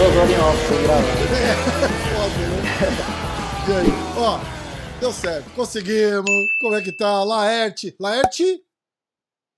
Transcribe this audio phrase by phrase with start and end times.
[0.00, 1.02] Horas em off, gravar.
[2.14, 2.60] Foda, né?
[3.68, 3.86] E aí?
[4.18, 4.38] Ó,
[5.00, 5.50] deu certo.
[5.54, 6.24] Conseguimos.
[6.60, 7.22] Como é que tá?
[7.22, 7.94] Laerte.
[8.00, 8.62] Laerte?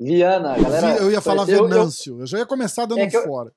[0.00, 0.96] Viana, galera.
[0.98, 2.20] Eu ia falar eu- eu- Venâncio.
[2.20, 3.52] Eu já ia começar dando É fora.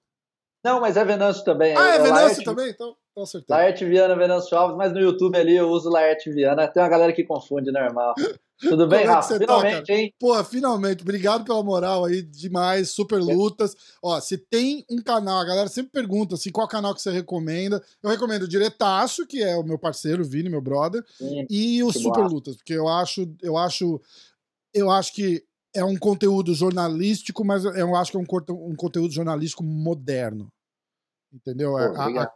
[0.64, 1.76] Não, mas é Venâncio também.
[1.78, 2.70] Ah, é Venâncio Laerte- também?
[2.70, 3.56] Então, então acertei.
[3.56, 6.68] Laerte Viana, Venâncio Alves, mas no YouTube ali eu uso Laerte Viana.
[6.68, 8.14] Tem uma galera que confunde, normal.
[8.60, 9.34] Tudo bem, Como é Rafa?
[9.34, 10.00] tá, Finalmente, cara?
[10.00, 10.14] hein?
[10.18, 13.76] Pô, finalmente, obrigado pela moral aí, demais, super lutas.
[14.02, 17.84] Ó, se tem um canal, a galera sempre pergunta assim, qual canal que você recomenda.
[18.02, 21.46] Eu recomendo o Diretaço, que é o meu parceiro, o Vini, meu brother, Sim.
[21.50, 22.28] e o Super boa.
[22.30, 24.00] Lutas, porque eu acho, eu acho,
[24.74, 28.26] eu acho que é um conteúdo jornalístico, mas eu acho que é um,
[28.70, 30.48] um conteúdo jornalístico moderno.
[31.34, 31.72] Entendeu?
[31.72, 32.18] Pô, É, a- obrigado.
[32.28, 32.34] a- a-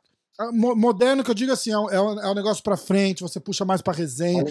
[0.53, 3.65] moderno que eu digo assim, é um, é um- é negócio pra frente, você puxa
[3.65, 4.43] mais pra resenha.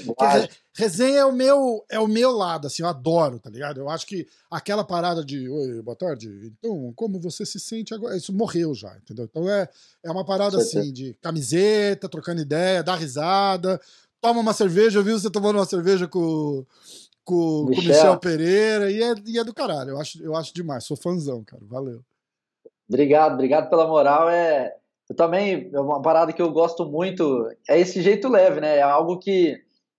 [0.42, 3.80] Re- resenha é o meu é o meu lado, assim, eu adoro, tá ligado?
[3.80, 8.16] Eu acho que aquela parada de oi, boa tarde, então, como você se sente agora?
[8.16, 9.24] Isso morreu já, entendeu?
[9.24, 9.66] Então é,
[10.04, 13.80] é uma parada assim, de camiseta, trocando ideia, dar risada,
[14.20, 16.66] toma uma cerveja, eu vi você tomando uma cerveja com,
[17.24, 17.86] com, com o Michel.
[17.94, 21.42] Michel Pereira, e é, e é do caralho, eu acho, eu acho demais, sou fãzão,
[21.42, 22.02] cara, valeu.
[22.88, 24.30] Obrigado, obrigado pela moral.
[24.30, 24.77] É,
[25.08, 28.76] eu também, é uma parada que eu gosto muito, é esse jeito leve, né?
[28.78, 29.56] É algo que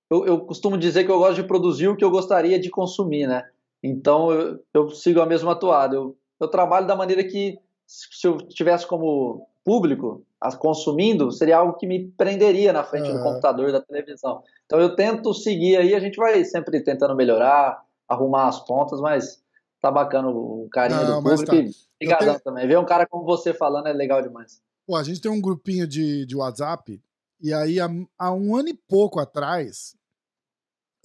[0.10, 3.28] eu, eu costumo dizer que eu gosto de produzir o que eu gostaria de consumir,
[3.28, 3.48] né?
[3.84, 5.96] Então eu, eu sigo a mesma toada.
[5.96, 11.74] Eu, eu trabalho da maneira que, se eu tivesse como público as consumindo, seria algo
[11.78, 13.24] que me prenderia na frente do Aham.
[13.24, 14.42] computador, da televisão.
[14.66, 19.44] Então eu tento seguir aí, a gente vai sempre tentando melhorar, arrumar as pontas, mas
[19.82, 21.46] tá bacana o carinho Não, do público.
[21.46, 21.56] tá.
[21.56, 21.72] e
[22.06, 22.68] Obrigadão tenho- também.
[22.68, 24.62] Ver um cara como você falando é legal demais.
[24.90, 27.00] Pô, a gente tem um grupinho de, de WhatsApp,
[27.40, 27.88] e aí há,
[28.18, 29.96] há um ano e pouco atrás.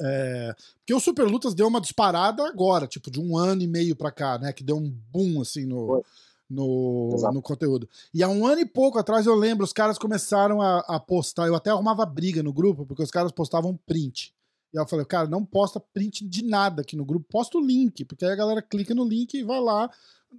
[0.01, 3.95] é, porque o Super Lutas deu uma disparada agora, tipo, de um ano e meio
[3.95, 4.55] pra cá, né?
[4.55, 6.03] Que deu um boom, assim, no, Foi.
[6.49, 7.35] no, Exato.
[7.35, 7.87] no conteúdo.
[8.15, 11.47] E há um ano e pouco atrás, eu lembro, os caras começaram a, a postar.
[11.47, 14.35] Eu até arrumava briga no grupo, porque os caras postavam print.
[14.73, 18.03] E eu falei, cara, não posta print de nada aqui no grupo, posta o link,
[18.07, 19.91] porque aí a galera clica no link e vai lá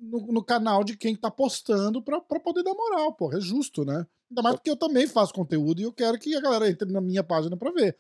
[0.01, 3.37] no, no canal de quem tá postando pra, pra poder dar moral, porra.
[3.37, 4.05] É justo, né?
[4.29, 7.01] Ainda mais porque eu também faço conteúdo e eu quero que a galera entre na
[7.01, 7.97] minha página pra ver.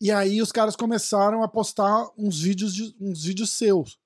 [0.00, 3.98] E aí os caras começaram a postar uns vídeos, de, uns vídeos seus.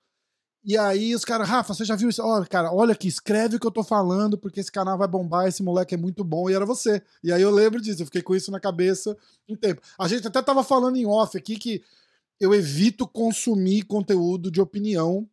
[0.64, 2.22] E aí os caras, Rafa, você já viu isso?
[2.22, 5.46] Olha, cara, olha aqui, escreve o que eu tô falando, porque esse canal vai bombar,
[5.46, 7.02] esse moleque é muito bom, e era você.
[7.22, 9.16] E aí eu lembro disso, eu fiquei com isso na cabeça
[9.48, 9.80] um tempo.
[9.98, 11.82] A gente até tava falando em off aqui que
[12.40, 15.28] eu evito consumir conteúdo de opinião,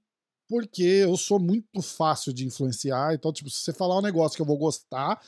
[0.48, 3.14] porque eu sou muito fácil de influenciar.
[3.14, 5.20] Então, tipo, se você falar um negócio que eu vou gostar,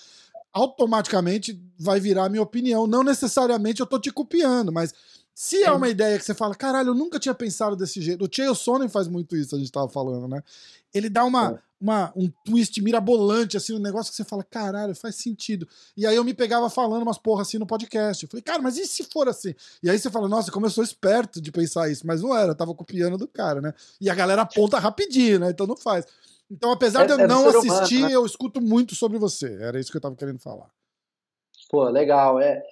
[0.54, 2.88] automaticamente vai virar minha opinião.
[2.88, 4.94] Não necessariamente eu tô te copiando, mas
[5.40, 8.26] se é uma ideia que você fala, caralho, eu nunca tinha pensado desse jeito.
[8.26, 10.42] O Chael Sonnen faz muito isso, a gente tava falando, né?
[10.92, 11.60] Ele dá uma, É.
[11.80, 15.68] uma, um twist mirabolante, assim, um negócio que você fala, caralho, faz sentido.
[15.96, 18.24] E aí eu me pegava falando umas porra assim no podcast.
[18.24, 19.54] Eu falei, cara, mas e se for assim?
[19.84, 22.54] E aí você fala, nossa, como eu sou esperto de pensar isso, mas não era,
[22.54, 23.76] eu tava copiando do cara, né?
[24.02, 25.52] E a galera aponta rapidinho, né?
[25.52, 26.04] Então não faz.
[26.50, 28.12] Então, apesar É- de eu é não humano, assistir, né?
[28.12, 29.56] eu escuto muito sobre você.
[29.62, 30.76] Era isso que eu tava querendo falar.
[31.70, 32.40] Pô, legal.
[32.40, 32.64] É,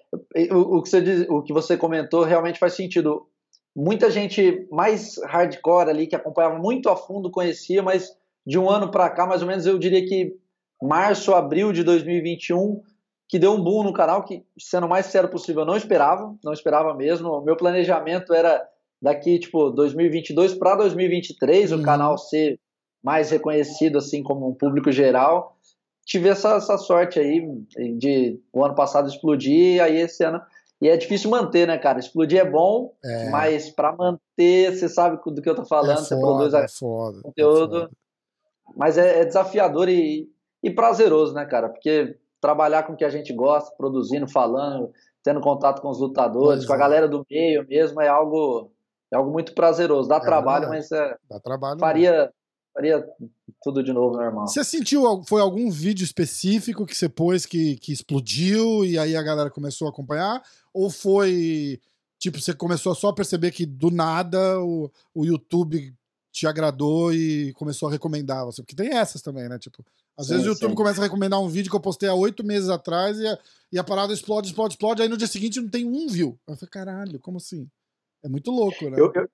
[0.52, 3.28] o, o que você diz- o que você comentou realmente faz sentido.
[3.76, 8.10] Muita gente mais hardcore ali, que acompanhava muito a fundo, conhecia, mas
[8.48, 10.34] de um ano para cá, mais ou menos, eu diria que
[10.82, 12.82] março, abril de 2021,
[13.28, 16.34] que deu um boom no canal, que, sendo o mais sincero possível, eu não esperava,
[16.44, 17.28] não esperava mesmo.
[17.30, 18.66] O meu planejamento era
[19.02, 21.80] daqui, tipo, 2022 para 2023, Uhum.
[21.80, 22.58] o canal ser
[23.04, 25.55] mais reconhecido, assim, como um público geral
[26.06, 27.42] tive essa, essa sorte aí
[27.98, 30.42] de o ano passado explodir, aí esse ano.
[30.82, 32.00] E é difícil manter, né, cara?
[32.00, 36.02] Explodir é bom, É, mas para manter, você sabe do que eu tô falando, é
[36.04, 37.20] você produz foda, a- é foda.
[37.20, 37.90] é conteúdo.
[38.76, 40.28] Mas é, é desafiador e,
[40.62, 41.70] e prazeroso, né, cara?
[41.70, 44.92] Porque trabalhar com o que a gente gosta, produzindo, falando,
[45.24, 46.80] tendo contato com os lutadores, Pois com a é.
[46.80, 48.72] galera do meio mesmo, é algo,
[49.12, 50.10] é algo muito prazeroso.
[50.10, 51.80] Dá trabalho, mas é, Dá trabalho.
[51.80, 52.32] faria,
[52.76, 53.08] faria
[53.64, 54.48] tudo de novo normal.
[54.48, 59.24] Você sentiu, foi algum vídeo específico que você pôs que, que explodiu e aí a
[59.24, 60.44] galera começou a acompanhar?
[60.74, 61.80] Ou foi,
[62.20, 65.96] tipo, você começou só a perceber que do nada o, o YouTube
[66.34, 68.62] te agradou e começou a recomendar você?
[68.62, 69.58] Porque tem essas também, né?
[69.58, 69.84] Tipo,
[70.18, 70.76] às Sim, vezes o YouTube sim.
[70.76, 73.40] começa a recomendar um vídeo que eu postei há oito meses atrás e a,
[73.72, 76.38] e a parada explode, explode, explode, aí no dia seguinte não tem um view.
[76.46, 77.70] Eu falei, caralho, como assim?
[78.22, 79.00] É muito louco, né?
[79.00, 79.30] Eu, eu,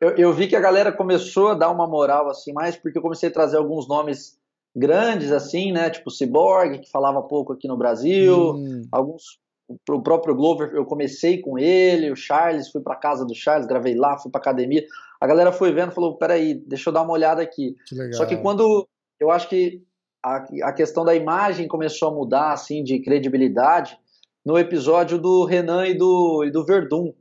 [0.00, 3.02] eu, eu vi que a galera começou a dar uma moral assim mais porque eu
[3.02, 4.38] comecei a trazer alguns nomes
[4.74, 5.88] grandes assim, né?
[5.88, 9.38] Tipo Cyborg, que falava pouco aqui no Brasil, Hum, alguns
[9.68, 13.96] o próprio Glover, eu comecei com ele, o Charles, fui para casa do Charles, gravei
[13.96, 14.84] lá, fui para academia.
[15.20, 17.74] A galera foi vendo, falou: peraí, deixa eu dar uma olhada aqui.
[17.88, 18.86] Que Só que quando
[19.18, 19.82] eu acho que
[20.24, 23.98] a, a questão da imagem começou a mudar, assim, de credibilidade,
[24.44, 27.12] no episódio do Renan e do, e do Verdun,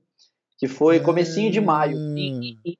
[0.57, 1.97] que foi comecinho de maio.
[1.97, 2.77] Em, em, em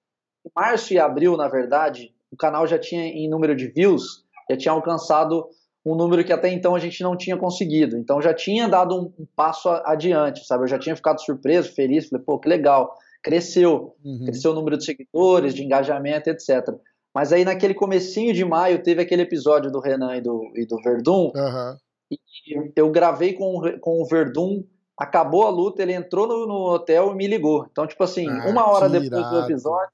[0.56, 4.72] março e abril, na verdade, o canal já tinha, em número de views, já tinha
[4.72, 5.48] alcançado
[5.86, 7.98] um número que até então a gente não tinha conseguido.
[7.98, 10.63] Então já tinha dado um, um passo adiante, sabe?
[10.63, 14.25] Eu já tinha ficado surpreso, feliz, falei, pô, que legal, cresceu, uhum.
[14.25, 16.69] cresceu o número de seguidores, de engajamento, etc.
[17.13, 20.78] Mas aí naquele comecinho de maio teve aquele episódio do Renan e do, e do
[20.81, 21.78] Verdun, uhum.
[22.12, 24.63] e eu gravei com, com o Verdun,
[24.97, 27.68] acabou a luta, ele entrou no, no hotel e me ligou.
[27.69, 29.42] Então, tipo assim, ah, uma hora depois irado.
[29.42, 29.92] do episódio,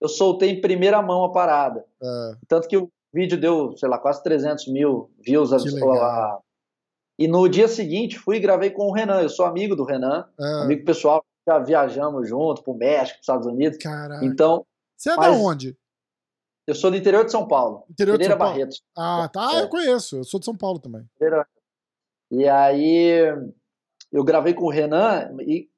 [0.00, 1.84] eu soltei em primeira mão a parada.
[2.02, 2.32] É.
[2.48, 5.52] Tanto que o vídeo deu, sei lá, quase 300 mil views.
[5.52, 6.38] A,
[7.18, 9.20] e no dia seguinte fui e gravei com o Renan.
[9.20, 10.62] Eu sou amigo do Renan, é.
[10.62, 11.24] amigo pessoal.
[11.46, 13.78] Já viajamos junto pro México, pros Estados Unidos.
[13.78, 14.24] Caraca.
[14.24, 14.64] Então.
[14.96, 15.76] Você é da onde?
[16.66, 17.84] Eu sou do interior de São Paulo.
[17.90, 18.52] Interior de São Paulo.
[18.52, 18.82] Barretos.
[18.96, 19.54] Ah, tá.
[19.54, 19.62] É.
[19.62, 20.18] Eu conheço.
[20.18, 21.04] Eu sou de São Paulo também.
[22.30, 23.24] E aí
[24.12, 25.68] eu gravei com o Renan e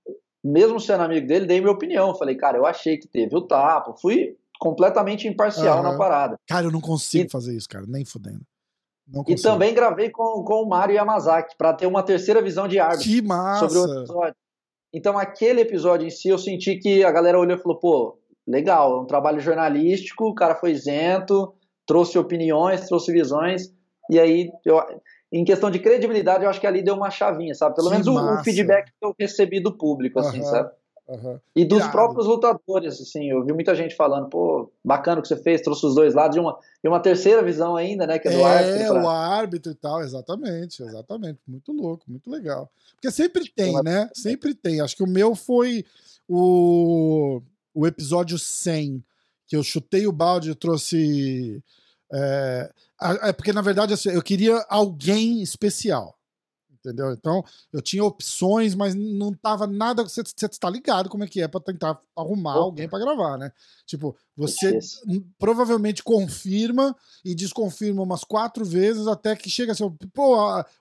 [0.43, 2.15] mesmo sendo amigo dele, dei minha opinião.
[2.15, 3.95] Falei, cara, eu achei que teve o tapa.
[4.01, 5.83] Fui completamente imparcial uhum.
[5.83, 6.37] na parada.
[6.49, 8.41] Cara, eu não consigo e, fazer isso, cara, nem fudendo.
[9.29, 13.05] E também gravei com, com o Mário Yamazaki, para ter uma terceira visão de árbitro
[13.05, 13.69] que massa.
[13.69, 14.37] sobre o episódio.
[14.95, 18.99] Então, aquele episódio em si, eu senti que a galera olhou e falou: pô, legal,
[18.99, 21.53] é um trabalho jornalístico, o cara foi isento,
[21.87, 23.73] trouxe opiniões, trouxe visões,
[24.11, 24.81] e aí, eu,
[25.33, 27.75] em questão de credibilidade, eu acho que ali deu uma chavinha, sabe?
[27.75, 30.29] Pelo que menos o, o, feedback que eu recebi do público, uhum.
[30.29, 30.71] assim, sabe?
[31.09, 31.39] Uhum.
[31.57, 31.93] E dos Irado.
[31.93, 35.87] próprios lutadores, assim, eu vi muita gente falando, pô, bacana o que você fez, trouxe
[35.87, 38.45] os dois lados, e uma, e uma terceira visão ainda, né, que é do é,
[38.45, 38.83] árbitro.
[38.83, 39.03] É, pra...
[39.03, 42.71] o árbitro e tal, exatamente, exatamente, muito louco, muito legal.
[42.95, 45.85] Porque sempre tem, né, sempre tem, acho que o meu foi
[46.29, 47.41] o,
[47.75, 49.03] o episódio 100,
[49.47, 51.63] que eu chutei o balde e trouxe...
[52.13, 52.71] É,
[53.23, 56.17] é porque, na verdade, assim, eu queria alguém especial
[56.85, 57.13] entendeu?
[57.13, 60.03] Então, eu tinha opções, mas não tava nada.
[60.03, 62.65] Você, você tá ligado como é que é para tentar arrumar Opa.
[62.65, 63.53] alguém para gravar, né?
[63.87, 64.79] Tipo, você
[65.39, 66.95] provavelmente confirma
[67.25, 70.37] e desconfirma umas quatro vezes até que chega assim, pô,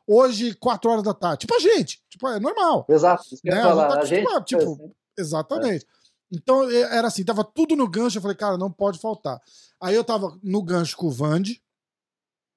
[0.07, 1.41] hoje, quatro horas da tarde.
[1.41, 2.85] Tipo a gente, tipo, é normal.
[2.89, 3.61] Exato, né?
[3.61, 3.87] falar.
[3.87, 4.91] Tá a gente, tipo, assim.
[5.17, 5.85] exatamente.
[5.85, 6.00] É.
[6.31, 9.39] Então, era assim, tava tudo no gancho, eu falei, cara, não pode faltar.
[9.81, 11.61] Aí eu tava no gancho com o Vande,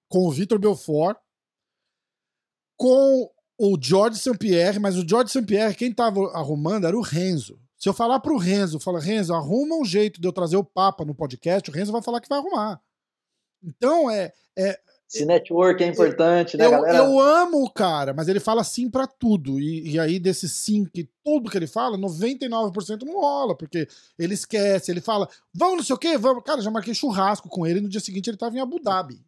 [0.09, 1.19] com o Vitor Belfort,
[2.77, 4.37] com o George St.
[4.39, 5.43] Pierre, mas o George St.
[5.43, 7.59] Pierre, quem tava arrumando era o Renzo.
[7.77, 11.05] Se eu falar pro Renzo, fala, Renzo, arruma um jeito de eu trazer o Papa
[11.05, 12.81] no podcast, o Renzo vai falar que vai arrumar.
[13.63, 14.33] Então, é.
[14.57, 16.99] é Esse network é importante, né, eu, galera?
[16.99, 19.61] Eu amo o cara, mas ele fala sim para tudo.
[19.61, 23.87] E, e, aí, desse sim que tudo que ele fala, 99% não rola, porque
[24.19, 26.43] ele esquece, ele fala, vamos não sei o quê, vamos.
[26.43, 29.25] Cara, já marquei churrasco com ele, no dia seguinte ele tava em Abu Dhabi.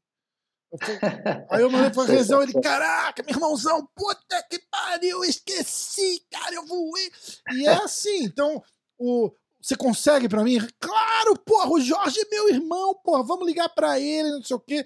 [1.50, 6.67] Aí eu mandei pra Rezão, ele, caraca, meu irmãozão, puta que pariu, esqueci, cara, eu
[6.67, 7.11] voei.
[7.52, 8.62] E é assim, então,
[8.99, 9.31] o,
[9.61, 10.58] você consegue pra mim?
[10.81, 14.61] Claro, porra, o Jorge é meu irmão, porra, vamos ligar pra ele, não sei o
[14.61, 14.84] quê.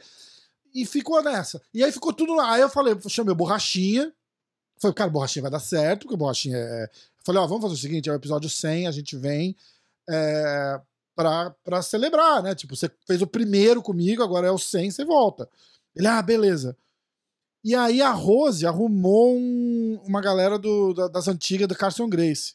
[0.74, 1.60] E ficou nessa.
[1.72, 2.54] E aí ficou tudo lá.
[2.54, 4.12] Aí eu falei, chamei o Borrachinha.
[4.78, 6.84] Falei, cara, Borrachinha vai dar certo, porque Borrachinha é.
[6.84, 9.56] Eu falei, ó, vamos fazer o seguinte: é o episódio 100, a gente vem
[10.08, 10.80] é,
[11.14, 12.54] pra, pra celebrar, né?
[12.54, 15.48] Tipo, você fez o primeiro comigo, agora é o 100, você volta.
[15.94, 16.76] Ele, ah, beleza.
[17.62, 22.54] E aí a Rose arrumou um, uma galera do, da, das antigas do Carson Grace.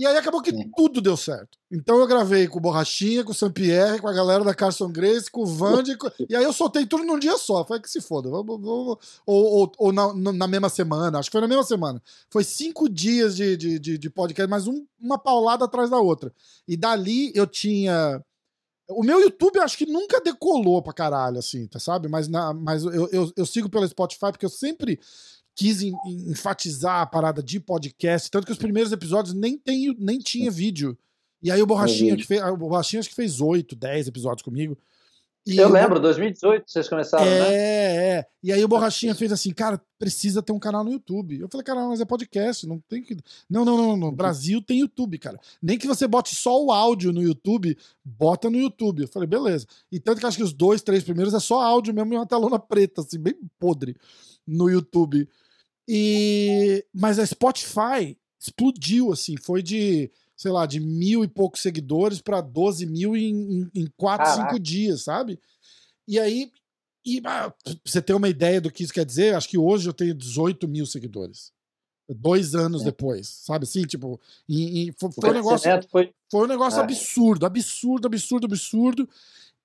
[0.00, 0.70] E aí acabou que Sim.
[0.74, 1.58] tudo deu certo.
[1.70, 5.30] Então eu gravei com o Borrachinha, com o Saint-Pierre, com a galera da Carson Grace,
[5.30, 6.10] com o Vandy, com...
[6.26, 7.66] e aí eu soltei tudo num dia só.
[7.66, 8.30] Foi que se foda.
[8.30, 12.02] Ou, ou, ou na, na, mesma semana, acho que foi na mesma semana.
[12.30, 16.32] Foi cinco dias de, de, de, de podcast, mas um, uma paulada atrás da outra.
[16.66, 18.24] E dali eu tinha
[18.88, 22.08] o meu YouTube acho que nunca decolou pra caralho, assim, tá, sabe?
[22.08, 24.98] Mas, na, mas eu, eu, eu sigo pelo Spotify porque eu sempre
[25.54, 29.94] quis em, em, enfatizar a parada de podcast, tanto que os primeiros episódios nem, tem,
[29.98, 30.96] nem tinha vídeo.
[31.42, 34.76] E aí o Borrachinha, que fez, o Borrachinha acho que fez 8, 10 episódios comigo.
[35.46, 37.54] E eu lembro, 2018 vocês começaram, é, né?
[37.54, 38.26] É, é.
[38.42, 41.40] E aí o Borrachinha fez assim, cara, precisa ter um canal no YouTube.
[41.40, 43.16] Eu falei, cara, mas é podcast, não tem que.
[43.48, 45.40] Não, não, não, no Brasil tem YouTube, cara.
[45.62, 49.02] Nem que você bote só o áudio no YouTube, bota no YouTube.
[49.02, 49.66] Eu falei, beleza.
[49.90, 52.26] E tanto que acho que os dois, três primeiros é só áudio mesmo e uma
[52.26, 53.96] telona preta, assim, bem podre
[54.50, 55.28] no YouTube.
[55.88, 56.84] E.
[56.92, 62.40] Mas a Spotify explodiu, assim, foi de sei lá, de mil e poucos seguidores para
[62.40, 64.48] 12 mil em, em, em 4, Caraca.
[64.48, 65.38] 5 dias, sabe?
[66.08, 66.50] E aí,
[67.04, 69.86] e, ah, pra você ter uma ideia do que isso quer dizer, acho que hoje
[69.86, 71.52] eu tenho 18 mil seguidores.
[72.08, 72.86] dois anos é.
[72.86, 73.82] depois, sabe assim?
[73.82, 76.10] Tipo, e, e foi, foi, um negócio, foi...
[76.30, 76.82] foi um negócio é.
[76.84, 79.08] absurdo, absurdo, absurdo, absurdo.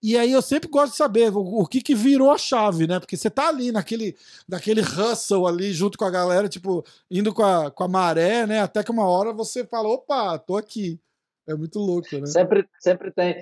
[0.06, 3.00] E aí eu sempre gosto de saber o, o, que que virou a chave, né?
[3.00, 4.16] Porque você tá ali naquele,
[4.48, 8.60] naquele hustle ali junto com a galera, tipo, indo com a, com a maré, né?
[8.60, 11.02] Até que uma hora você fala, opa, tô aqui.
[11.50, 12.28] É muito louco, né?
[12.28, 13.36] Sempre, sempre tem.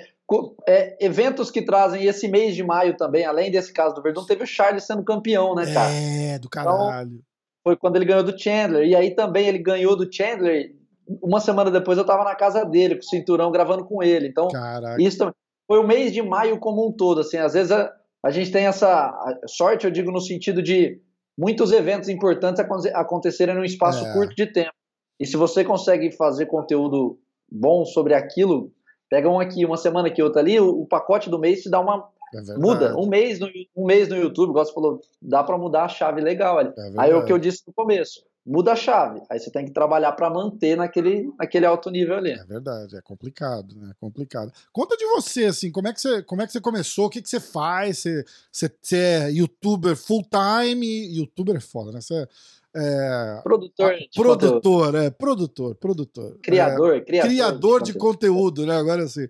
[0.65, 4.45] É, eventos que trazem esse mês de maio também, além desse caso do Verdun, teve
[4.45, 5.91] o Charles sendo campeão, né, cara?
[5.91, 7.09] É, do então, caralho.
[7.09, 7.23] Então,
[7.61, 8.87] foi quando ele ganhou do Chandler.
[8.87, 10.73] E aí também ele ganhou do Chandler.
[11.21, 14.29] Uma semana depois eu tava na casa dele, com o cinturão, gravando com ele.
[14.29, 15.01] Então, Caraca.
[15.01, 15.33] isso também
[15.67, 17.21] foi o mês de maio como um todo.
[17.21, 17.93] Assim, às vezes a,
[18.23, 19.13] a gente tem essa
[19.47, 20.99] sorte, eu digo no sentido de
[21.37, 24.13] muitos eventos importantes acontecerem num espaço é.
[24.13, 24.73] curto de tempo.
[25.19, 27.19] E se você consegue fazer conteúdo
[27.51, 28.71] bom sobre aquilo,
[29.09, 31.79] pega um aqui, uma semana aqui, outra ali, o, o pacote do mês se dá
[31.79, 32.97] uma é muda.
[32.97, 36.19] Um mês, no, um mês no YouTube, igual você falou, dá para mudar a chave
[36.19, 36.73] legal ali.
[36.75, 39.21] É Aí é o que eu disse no começo muda a chave.
[39.29, 42.31] Aí você tem que trabalhar para manter naquele, naquele alto nível ali.
[42.31, 43.91] É verdade, é complicado, né?
[43.91, 44.51] É complicado.
[44.71, 47.05] Conta de você, assim, como é que você, como é que você começou?
[47.05, 47.99] O que, que você faz?
[47.99, 51.15] Você, você, você é youtuber full time?
[51.17, 52.01] Youtuber é foda, né?
[52.01, 52.27] Você
[52.75, 56.39] é, produtor, produtor, é, produtor, produtor.
[56.41, 58.75] Criador, é, criador, criador de, de conteúdo, né?
[58.75, 59.27] Agora assim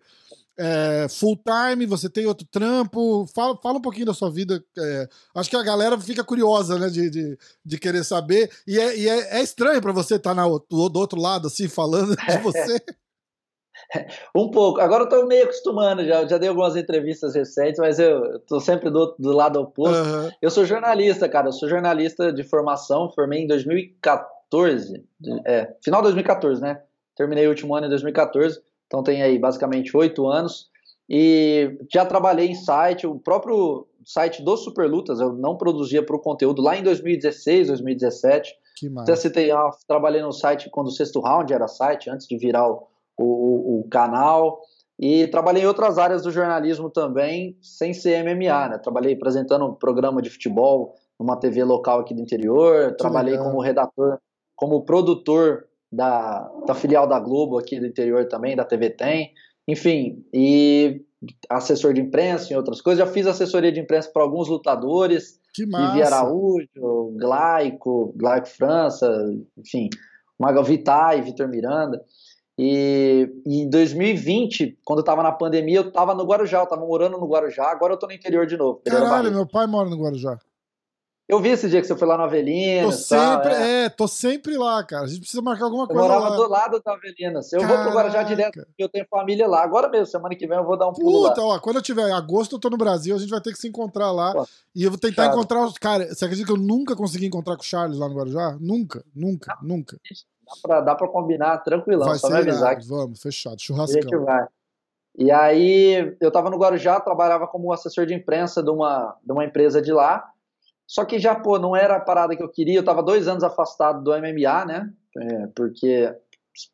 [0.57, 3.25] é, full time, você tem outro trampo.
[3.33, 4.63] Fala, fala um pouquinho da sua vida.
[4.77, 8.51] É, acho que a galera fica curiosa, né, de, de, de querer saber.
[8.67, 11.67] E é, e é, é estranho para você estar tá do, do outro lado, assim,
[11.67, 12.79] falando de você.
[14.35, 14.79] um pouco.
[14.79, 18.89] Agora eu tô meio acostumando, já, já dei algumas entrevistas recentes, mas eu tô sempre
[18.91, 19.97] do, do lado oposto.
[19.97, 20.29] Uhum.
[20.41, 21.47] Eu sou jornalista, cara.
[21.47, 25.03] Eu sou jornalista de formação, formei em 2014.
[25.45, 26.81] É, final de 2014, né?
[27.15, 28.61] Terminei o último ano em 2014
[28.93, 30.69] então tem aí basicamente oito anos.
[31.09, 36.19] E já trabalhei em site, o próprio site do Superlutas, eu não produzia para o
[36.19, 38.53] conteúdo lá em 2016, 2017.
[38.77, 38.91] Que.
[38.95, 42.69] Até citei, ah, trabalhei no site quando o sexto round era site, antes de virar
[42.69, 44.61] o, o, o, canal.
[44.99, 48.77] E trabalhei em outras áreas do jornalismo também, sem ser MMA, né?
[48.77, 53.47] Trabalhei apresentando um programa de futebol numa TV local aqui do interior, que trabalhei legal.
[53.47, 54.19] como redator,
[54.55, 59.31] como produtor da, da filial da Globo aqui do interior também, da TV Tem,
[59.67, 61.01] enfim, e
[61.49, 63.05] assessor de imprensa e outras coisas.
[63.05, 69.07] Já fiz assessoria de imprensa para alguns lutadores, Vivi Araújo, Glaico, Glaico França,
[69.57, 69.89] enfim,
[70.39, 72.03] Magal Vitai, Vitor Miranda.
[72.57, 76.85] E, e em 2020, quando eu estava na pandemia, eu estava no Guarujá, eu estava
[76.85, 78.81] morando no Guarujá, agora eu estou no interior de novo.
[78.85, 80.37] Caralho, meu pai mora no Guarujá.
[81.27, 82.87] Eu vi esse dia que você foi lá no Avelino.
[82.87, 83.83] Tô sempre, tal, é.
[83.85, 83.89] é.
[83.89, 85.05] tô sempre lá, cara.
[85.05, 86.01] A gente precisa marcar alguma coisa.
[86.01, 86.35] Eu morava lá.
[86.35, 87.39] do lado da Avelina.
[87.51, 87.75] Eu Caraca.
[87.75, 89.63] vou pro Guarujá direto, porque eu tenho família lá.
[89.63, 91.55] Agora mesmo, semana que vem eu vou dar um pulo Puta, lá.
[91.55, 93.57] ó, quando eu tiver em agosto, eu tô no Brasil, a gente vai ter que
[93.57, 94.33] se encontrar lá.
[94.33, 95.77] Pô, e eu vou tentar encontrar os.
[95.77, 98.57] Cara, você acredita que eu nunca consegui encontrar com o Charles lá no Guarujá?
[98.59, 99.97] Nunca, nunca, ah, nunca.
[100.45, 102.77] Dá pra, dá pra combinar tranquilão, vai só me avisar.
[102.85, 103.61] Vamos, fechado.
[103.61, 103.97] Churrascão.
[103.97, 104.45] A gente vai.
[105.17, 109.45] E aí, eu tava no Guarujá, trabalhava como assessor de imprensa de uma, de uma
[109.45, 110.27] empresa de lá.
[110.87, 112.79] Só que já, pô, não era a parada que eu queria.
[112.79, 114.93] Eu tava dois anos afastado do MMA, né?
[115.17, 116.13] É, porque,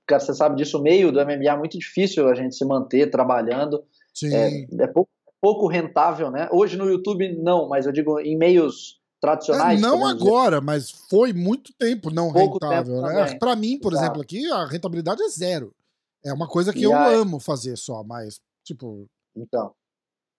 [0.05, 3.09] cara, você sabe disso, o meio do MMA é muito difícil a gente se manter
[3.09, 3.83] trabalhando.
[4.13, 4.33] Sim.
[4.33, 5.09] É, é pouco,
[5.41, 6.49] pouco, rentável, né?
[6.51, 9.79] Hoje no YouTube, não, mas eu digo em meios tradicionais.
[9.79, 10.65] É, não agora, dizer.
[10.65, 13.37] mas foi muito tempo não pouco rentável, tempo né?
[13.37, 14.05] Para mim, por Exato.
[14.05, 15.73] exemplo, aqui a rentabilidade é zero.
[16.23, 17.15] É uma coisa que e eu aí...
[17.15, 19.05] amo fazer só, mas, tipo.
[19.35, 19.71] Então.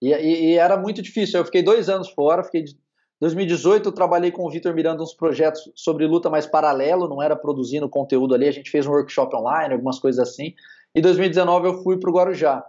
[0.02, 1.38] E, e, e, era muito difícil.
[1.38, 2.64] Eu fiquei dois anos fora, fiquei
[3.20, 7.36] 2018 eu trabalhei com o Vitor Miranda uns projetos sobre luta mais paralelo, não era
[7.36, 10.54] produzindo conteúdo ali, a gente fez um workshop online, algumas coisas assim.
[10.94, 12.64] E 2019 eu fui pro Guarujá.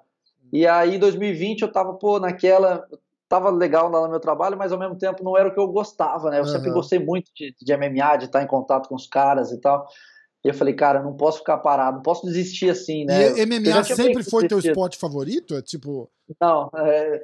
[0.52, 2.86] E aí 2020 eu tava, pô, naquela,
[3.30, 5.68] tava legal lá no meu trabalho, mas ao mesmo tempo não era o que eu
[5.68, 6.40] gostava, né?
[6.40, 6.50] Eu uhum.
[6.50, 9.88] sempre gostei muito de, de MMA, de estar em contato com os caras e tal.
[10.44, 13.32] E eu falei, cara, não posso ficar parado, não posso desistir assim, né?
[13.38, 15.56] E MMA sempre foi teu esporte favorito?
[15.56, 16.10] É tipo.
[16.40, 17.22] Não, é,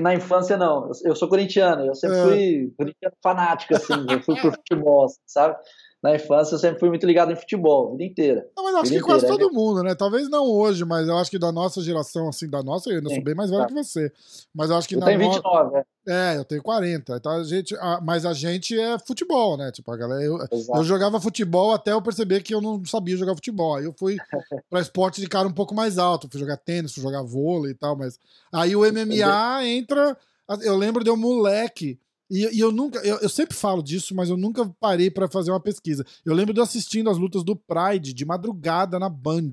[0.00, 0.90] na infância não.
[1.04, 2.22] Eu sou corintiano, eu sempre é.
[2.22, 5.56] fui corintiano fanático, assim, eu fui pro futebol, sabe?
[6.02, 8.48] Na infância eu sempre fui muito ligado em futebol, a vida inteira.
[8.56, 9.52] Não, mas acho que quase todo né?
[9.52, 9.94] mundo, né?
[9.94, 13.10] Talvez não hoje, mas eu acho que da nossa geração, assim, da nossa, eu ainda
[13.10, 13.68] Sim, sou bem mais velho tá.
[13.68, 14.10] que você.
[14.54, 15.84] Mas eu acho que eu na tenho 29, no...
[16.12, 17.16] É, eu tenho 40.
[17.16, 19.70] Então a gente, a, mas a gente é futebol, né?
[19.70, 20.22] Tipo, a galera.
[20.22, 20.38] Eu,
[20.74, 23.76] eu, jogava futebol até eu perceber que eu não sabia jogar futebol.
[23.76, 24.16] Aí eu fui
[24.70, 26.28] pra esporte de cara um pouco mais alto.
[26.30, 28.18] Fui jogar tênis, fui jogar vôlei e tal, mas.
[28.50, 30.16] Aí o MMA entra.
[30.62, 34.30] Eu lembro de um moleque e, e, eu nunca, eu, eu, sempre falo disso, mas
[34.30, 36.06] eu nunca parei para fazer uma pesquisa.
[36.24, 39.50] Eu lembro de assistindo as lutas do Pride de madrugada na Band.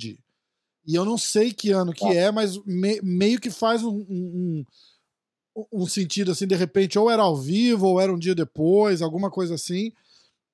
[0.86, 4.66] E eu não sei que ano que é, mas me, meio que faz um, um,
[5.74, 9.32] um, sentido assim, de repente, ou era ao vivo, ou era um dia depois, alguma
[9.32, 9.92] coisa assim.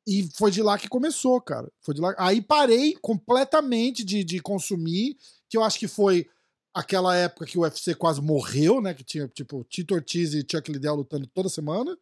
[0.08, 1.70] E foi de lá que começou, cara.
[1.82, 2.16] Foi de lá.
[2.18, 5.18] Aí parei completamente de, de consumir,
[5.50, 6.26] que eu acho que foi
[6.74, 8.94] aquela época que o UFC quase morreu, né?
[8.94, 11.98] Que tinha, tipo, Tito Ortiz e Chuck Liddell lutando toda semana.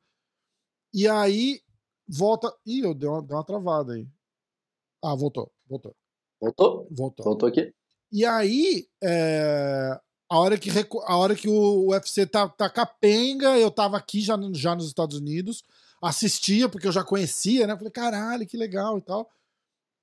[0.94, 1.62] E aí
[2.08, 2.54] volta.
[2.66, 4.08] Ih, eu dei uma, dei uma travada aí.
[5.04, 5.96] Ah, voltou, voltou.
[6.40, 6.88] Voltou?
[6.92, 7.24] Voltou.
[7.24, 7.74] Voltou aqui.
[8.12, 9.98] E aí, é,
[10.30, 10.70] a, hora que,
[11.06, 15.18] a hora que o UFC tá, tá capenga, eu tava aqui já, já nos Estados
[15.18, 15.64] Unidos,
[16.02, 17.76] assistia, porque eu já conhecia, né?
[17.76, 19.30] Falei, caralho, que legal e tal.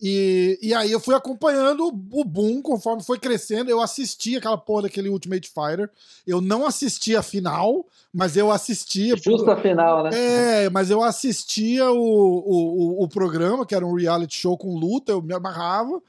[0.00, 3.68] E, e aí eu fui acompanhando o boom conforme foi crescendo.
[3.68, 5.90] Eu assisti aquela porra daquele Ultimate Fighter.
[6.24, 9.16] Eu não assisti a final, mas eu assistia.
[9.16, 10.10] Justo a final, né?
[10.12, 15.10] É, mas eu assistia o, o, o, programa, que era um reality show com luta,
[15.10, 16.00] eu me amarrava.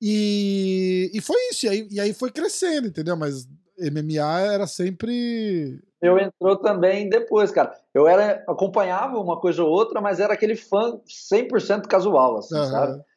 [0.00, 1.66] E, e foi isso.
[1.66, 3.16] E aí, e aí foi crescendo, entendeu?
[3.16, 3.48] Mas
[3.80, 5.80] MMA era sempre.
[6.00, 7.76] Eu entrou também depois, cara.
[7.92, 11.00] Eu era acompanhava uma coisa ou outra, mas era aquele fã
[11.32, 12.64] 100% casual, assim, uhum.
[12.64, 13.07] sabe?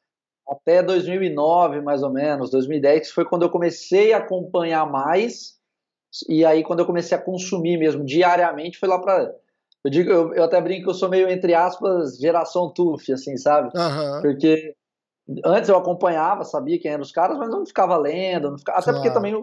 [0.47, 5.59] Até 2009, mais ou menos, 2010, que foi quando eu comecei a acompanhar mais.
[6.27, 9.33] E aí, quando eu comecei a consumir mesmo diariamente, foi lá para.
[9.83, 13.35] Eu digo, eu, eu, até brinco que eu sou meio, entre aspas, geração TUF, assim,
[13.37, 13.71] sabe?
[13.75, 14.21] Uhum.
[14.21, 14.75] Porque
[15.45, 18.79] antes eu acompanhava, sabia quem eram os caras, mas não ficava lendo, não ficava...
[18.79, 19.33] até porque também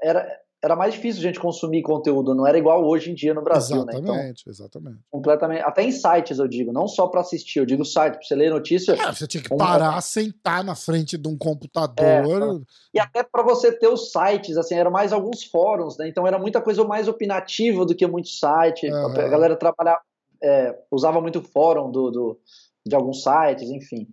[0.00, 3.42] era, era mais difícil a gente consumir conteúdo, não era igual hoje em dia no
[3.42, 4.30] Brasil, exatamente, né?
[4.30, 4.98] Então, exatamente.
[5.08, 5.62] Completamente.
[5.62, 8.50] Até em sites eu digo, não só para assistir, eu digo site, para você ler
[8.50, 8.92] notícia.
[8.92, 10.00] É, você tinha que parar, um...
[10.00, 12.60] sentar na frente de um computador.
[12.60, 16.08] É, e até para você ter os sites, assim, eram mais alguns fóruns, né?
[16.08, 18.90] Então era muita coisa mais opinativa do que muito site.
[18.90, 19.12] Uhum.
[19.12, 20.00] A galera trabalhava,
[20.42, 22.40] é, usava muito fórum do, do,
[22.84, 24.08] de alguns sites, enfim.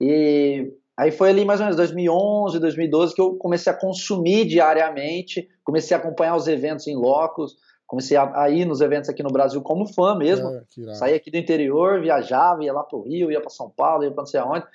[0.00, 5.48] E Aí foi ali mais ou menos 2011, 2012 que eu comecei a consumir diariamente,
[5.62, 9.30] comecei a acompanhar os eventos em locos, comecei a, a ir nos eventos aqui no
[9.30, 10.48] Brasil como fã mesmo.
[10.48, 14.10] É, Saí aqui do interior, viajava, ia lá pro Rio, ia para São Paulo, ia
[14.10, 14.66] para não sei aonde.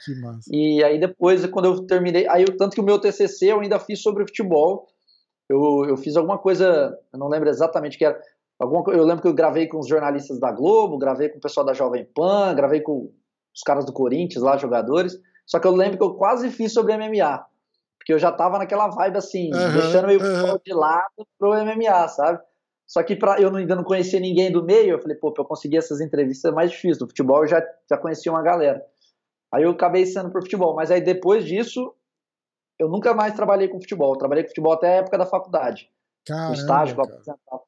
[0.50, 3.78] E aí depois, quando eu terminei, aí eu, tanto que o meu TCC eu ainda
[3.78, 4.88] fiz sobre futebol.
[5.50, 8.18] Eu, eu fiz alguma coisa, eu não lembro exatamente o que era.
[8.58, 11.66] Alguma, eu lembro que eu gravei com os jornalistas da Globo, gravei com o pessoal
[11.66, 13.12] da Jovem Pan, gravei com
[13.54, 15.20] os caras do Corinthians lá, jogadores.
[15.46, 17.46] Só que eu lembro que eu quase fiz sobre MMA.
[17.98, 20.58] Porque eu já tava naquela vibe assim, uhum, deixando meio uhum.
[20.66, 22.40] de lado pro MMA, sabe?
[22.86, 25.48] Só que pra, eu ainda não conhecia ninguém do meio, eu falei, pô, pra eu
[25.48, 27.02] conseguir essas entrevistas é mais difícil.
[27.02, 28.86] No futebol eu já, já conhecia uma galera.
[29.54, 30.76] Aí eu acabei sendo pro futebol.
[30.76, 31.94] Mas aí depois disso,
[32.78, 34.14] eu nunca mais trabalhei com futebol.
[34.14, 35.90] Eu trabalhei com futebol até a época da faculdade.
[36.26, 36.96] Caramba, estágio,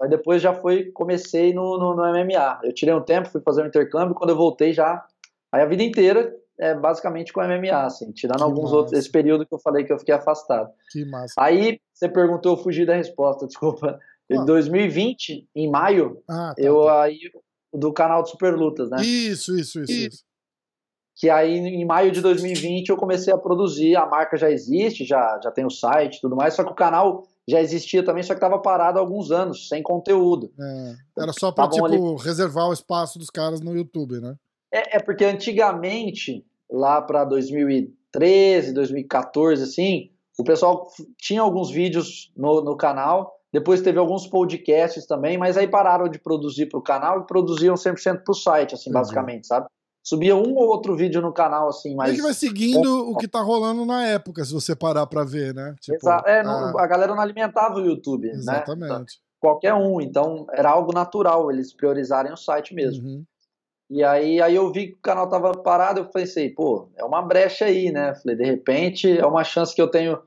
[0.01, 2.59] Aí depois já foi, comecei no, no, no MMA.
[2.63, 5.05] Eu tirei um tempo, fui fazer um intercâmbio, quando eu voltei já.
[5.51, 8.75] Aí a vida inteira é basicamente com MMA, assim, tirando que alguns massa.
[8.75, 10.69] outros, esse período que eu falei que eu fiquei afastado.
[10.91, 11.33] Que massa.
[11.37, 13.99] Aí você perguntou, eu fugi da resposta, desculpa.
[14.29, 17.03] Em 2020, em maio, ah, tá, eu tá.
[17.03, 17.19] aí
[17.71, 18.97] do canal de Super Lutas, né?
[19.01, 20.23] Isso, isso, isso, isso.
[21.15, 25.39] Que aí em maio de 2020 eu comecei a produzir, a marca já existe, já,
[25.41, 28.33] já tem o site e tudo mais, só que o canal já existia também, só
[28.33, 30.51] que estava parado há alguns anos, sem conteúdo.
[30.59, 31.97] É, era só para tipo, ali...
[32.23, 34.35] reservar o espaço dos caras no YouTube, né?
[34.75, 42.61] É, é porque antigamente, lá para 2013, 2014, assim, o pessoal tinha alguns vídeos no,
[42.61, 47.21] no canal, depois teve alguns podcasts também, mas aí pararam de produzir para o canal
[47.21, 48.95] e produziam 100% para o site, assim, uhum.
[48.95, 49.67] basicamente, sabe?
[50.03, 52.11] Subia um ou outro vídeo no canal, assim, mas...
[52.11, 55.53] É que vai seguindo o que tá rolando na época, se você parar para ver,
[55.53, 55.73] né?
[55.79, 56.27] Tipo, Exato.
[56.27, 58.33] É, não, a galera não alimentava o YouTube, né?
[58.33, 58.91] Exatamente.
[58.91, 59.05] né?
[59.39, 63.07] Qualquer um, então era algo natural eles priorizarem o site mesmo.
[63.07, 63.23] Uhum.
[63.89, 67.21] E aí, aí eu vi que o canal tava parado, eu pensei, pô, é uma
[67.21, 68.15] brecha aí, né?
[68.15, 70.19] Falei, de repente é uma chance que eu tenho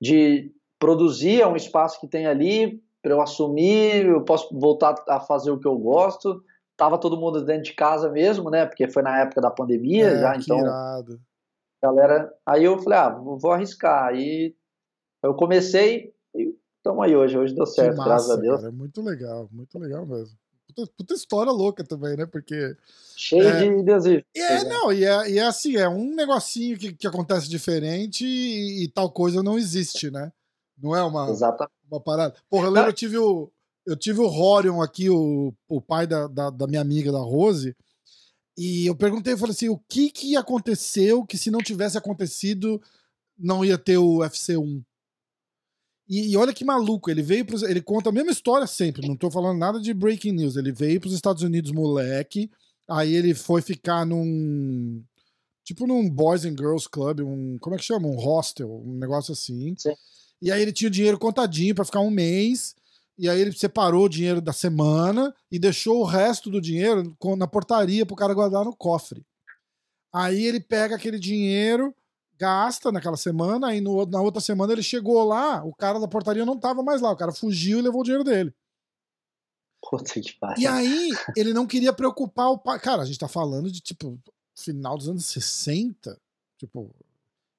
[0.00, 5.18] de produzir, é um espaço que tem ali para eu assumir, eu posso voltar a
[5.18, 6.42] fazer o que eu gosto.
[6.76, 8.66] Tava todo mundo dentro de casa mesmo, né?
[8.66, 10.58] Porque foi na época da pandemia é, já, então.
[10.58, 11.20] Irado.
[11.82, 14.08] Galera, aí eu falei, ah, vou arriscar.
[14.08, 14.54] Aí
[15.22, 17.38] eu comecei e estamos aí hoje.
[17.38, 18.56] Hoje deu certo, massa, graças a Deus.
[18.56, 20.36] Cara, é muito legal, muito legal mesmo.
[20.74, 22.26] Puta, puta, história louca também, né?
[22.26, 22.76] Porque.
[23.16, 24.24] Cheio é, de desejos.
[24.34, 28.84] É, não, e é, e é assim, é um negocinho que, que acontece diferente e,
[28.84, 30.32] e, tal coisa não existe, né?
[30.82, 31.26] Não é uma,
[31.90, 32.34] uma parada.
[32.48, 33.50] Porra, eu lembro, eu tive o.
[33.86, 37.74] Eu tive o Rorion aqui, o, o pai da, da, da minha amiga, da Rose,
[38.56, 42.80] e eu perguntei, eu falei assim, o que que aconteceu que se não tivesse acontecido,
[43.38, 44.84] não ia ter o FC1?
[46.10, 49.16] E, e, olha que maluco, ele veio pros, ele conta a mesma história sempre, não
[49.16, 50.56] tô falando nada de breaking news.
[50.56, 52.50] Ele veio para os Estados Unidos moleque,
[52.88, 55.04] aí ele foi ficar num
[55.62, 59.32] tipo num Boys and Girls Club, um como é que chama, um hostel, um negócio
[59.32, 59.72] assim.
[59.78, 59.94] Sim.
[60.42, 62.74] E aí ele tinha o dinheiro contadinho para ficar um mês.
[63.16, 67.46] E aí ele separou o dinheiro da semana e deixou o resto do dinheiro na
[67.46, 69.22] portaria pro cara guardar no cofre.
[70.12, 71.94] Aí ele pega aquele dinheiro,
[72.40, 76.46] gasta naquela semana, aí no, na outra semana ele chegou lá, o cara da portaria
[76.46, 78.54] não tava mais lá, o cara fugiu e levou o dinheiro dele.
[79.82, 80.62] Puta que pariu.
[80.62, 82.78] E aí ele não queria preocupar o pai.
[82.80, 84.18] Cara, a gente tá falando de tipo
[84.56, 86.18] final dos anos 60,
[86.58, 86.94] tipo,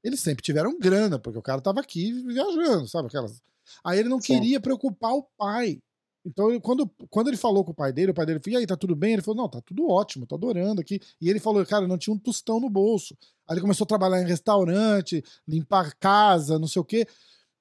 [0.03, 3.41] eles sempre tiveram grana, porque o cara tava aqui viajando, sabe aquelas.
[3.83, 4.33] Aí ele não Sim.
[4.33, 5.79] queria preocupar o pai.
[6.25, 8.67] Então, quando, quando ele falou com o pai dele, o pai dele falou: e aí,
[8.67, 9.13] tá tudo bem?
[9.13, 10.99] Ele falou: não, tá tudo ótimo, tô adorando aqui.
[11.19, 13.17] E ele falou: cara, não tinha um tostão no bolso.
[13.47, 17.07] Aí ele começou a trabalhar em restaurante, limpar casa, não sei o quê.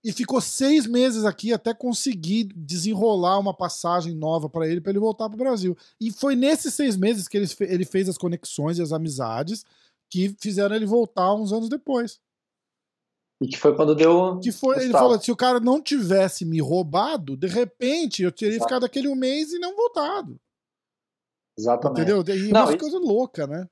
[0.03, 4.99] E ficou seis meses aqui até conseguir desenrolar uma passagem nova para ele, para ele
[4.99, 5.77] voltar para o Brasil.
[6.01, 9.65] E foi nesses seis meses que ele, ele fez as conexões e as amizades
[10.09, 12.19] que fizeram ele voltar uns anos depois.
[13.43, 14.39] E que foi quando deu.
[14.41, 18.57] Que foi, ele falou: se o cara não tivesse me roubado, de repente eu teria
[18.57, 18.69] Exato.
[18.69, 20.39] ficado aquele um mês e não voltado.
[21.59, 22.03] Exatamente.
[22.03, 22.37] Entendeu?
[22.37, 23.67] E não, uma isso, coisa louca, né?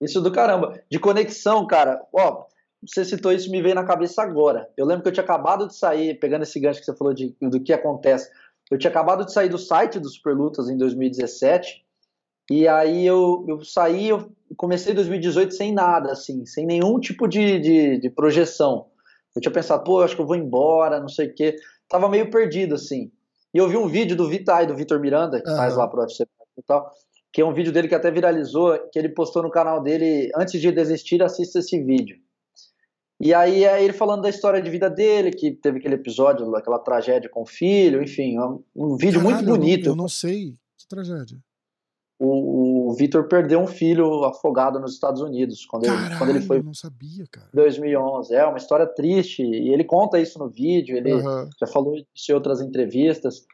[0.00, 0.80] Isso do caramba.
[0.90, 2.04] De conexão, cara.
[2.12, 2.46] Ó,
[2.82, 4.68] você citou isso me veio na cabeça agora.
[4.76, 7.36] Eu lembro que eu tinha acabado de sair, pegando esse gancho que você falou de,
[7.40, 8.30] do que acontece.
[8.70, 11.84] Eu tinha acabado de sair do site do Superlutas em 2017.
[12.50, 17.58] E aí eu, eu saí, eu comecei 2018 sem nada, assim, sem nenhum tipo de,
[17.58, 18.86] de, de projeção.
[19.36, 21.56] Eu tinha pensado, pô, acho que eu vou embora, não sei o quê.
[21.88, 23.12] Tava meio perdido, assim.
[23.52, 25.56] E eu vi um vídeo do Vitai, do Vitor Miranda, que uhum.
[25.56, 26.24] faz lá pro UFC
[26.56, 26.90] e tal,
[27.32, 30.60] que é um vídeo dele que até viralizou, que ele postou no canal dele, antes
[30.60, 32.16] de desistir, assista esse vídeo.
[33.20, 36.78] E aí é ele falando da história de vida dele, que teve aquele episódio, aquela
[36.78, 39.86] tragédia com o filho, enfim, um, um vídeo Caralho, muito bonito.
[39.86, 41.38] Eu não, eu não sei que tragédia
[42.18, 46.40] o, o Vitor perdeu um filho afogado nos Estados Unidos quando, Caralho, ele, quando ele
[46.40, 46.58] foi.
[46.58, 47.48] Eu não sabia, cara.
[47.54, 48.34] 2011.
[48.34, 50.96] É uma história triste e ele conta isso no vídeo.
[50.96, 51.48] Ele uhum.
[51.58, 53.46] já falou isso em outras entrevistas.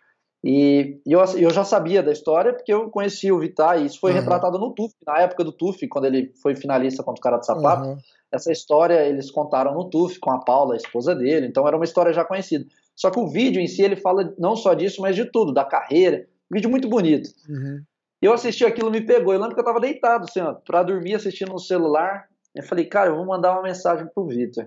[0.42, 3.98] E, e eu, eu, já sabia da história porque eu conheci o Vitar e isso
[3.98, 4.18] foi uhum.
[4.18, 7.46] retratado no TUF, na época do TUF, quando ele foi finalista contra o cara de
[7.46, 7.88] sapato.
[7.88, 7.96] Uhum.
[8.30, 11.84] Essa história eles contaram no TUF com a Paula, a esposa dele, então era uma
[11.84, 12.66] história já conhecida.
[12.94, 15.64] Só que o vídeo em si ele fala não só disso, mas de tudo, da
[15.64, 16.26] carreira.
[16.50, 17.30] Um vídeo muito bonito.
[17.48, 17.82] Uhum.
[18.24, 19.34] Eu assisti aquilo, me pegou.
[19.34, 22.26] Eu lembro que eu tava deitado, assim, ó, pra dormir assistindo no celular.
[22.54, 24.66] Eu falei, cara, eu vou mandar uma mensagem pro Vitor.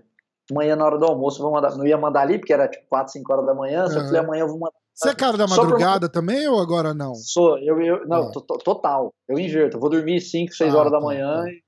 [0.52, 1.76] Amanhã, na hora do almoço, eu vou mandar.
[1.76, 3.86] Não ia mandar ali, porque era tipo 4, 5 horas da manhã.
[3.86, 3.89] Uhum.
[3.89, 4.78] Só falei, amanhã eu vou mandar.
[4.93, 6.22] Você é cara da madrugada pra...
[6.22, 7.15] também ou agora não?
[7.15, 8.32] Sou, eu, eu não, ah.
[8.63, 9.12] total.
[9.28, 9.78] Eu inverto.
[9.78, 11.50] Eu vou dormir 5, 6 ah, horas da tá, manhã tá.
[11.50, 11.62] e.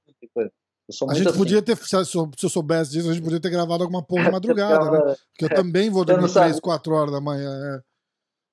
[1.10, 1.38] a gente assim.
[1.38, 4.92] podia ter, se eu soubesse disso, a gente podia ter gravado alguma porra de madrugada,
[4.92, 5.16] né?
[5.32, 7.50] Porque eu também vou dormir 3, 4 horas da manhã.
[7.50, 7.90] É.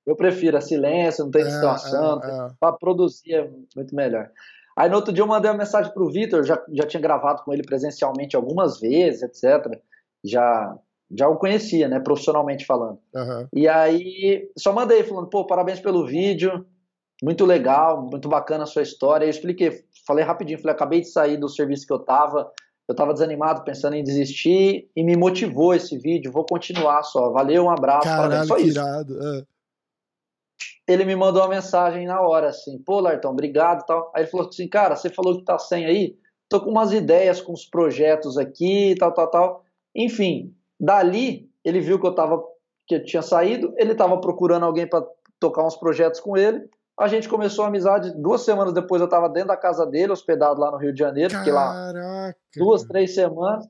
[0.07, 2.51] Eu prefiro a silêncio, não tem é, distração, é, é.
[2.61, 4.31] para produzir é muito melhor.
[4.77, 7.53] Aí no outro dia eu mandei uma mensagem pro Vitor, já, já tinha gravado com
[7.53, 9.81] ele presencialmente algumas vezes, etc.
[10.25, 10.77] Já
[11.09, 12.99] já o conhecia, né, profissionalmente falando.
[13.15, 13.47] Uhum.
[13.55, 16.67] E aí só mandei falando, pô, parabéns pelo vídeo,
[17.23, 19.25] muito legal, muito bacana a sua história.
[19.25, 22.51] Eu expliquei, falei rapidinho, falei, acabei de sair do serviço que eu tava,
[22.89, 27.31] eu tava desanimado, pensando em desistir, e me motivou esse vídeo, vou continuar só.
[27.31, 28.79] Valeu, um abraço, Caralho, parabéns, só isso.
[28.79, 29.19] Irado.
[29.23, 29.56] É
[30.87, 34.13] ele me mandou uma mensagem na hora, assim, pô, Lartão, obrigado e tal.
[34.15, 36.17] Aí ele falou assim, cara, você falou que tá sem aí,
[36.49, 39.65] tô com umas ideias com os projetos aqui, tal, tal, tal.
[39.95, 42.43] Enfim, dali, ele viu que eu tava,
[42.87, 45.05] que eu tinha saído, ele tava procurando alguém para
[45.41, 49.29] tocar uns projetos com ele, a gente começou a amizade, duas semanas depois eu tava
[49.29, 51.53] dentro da casa dele, hospedado lá no Rio de Janeiro, Caraca.
[51.53, 53.67] lá duas, três semanas,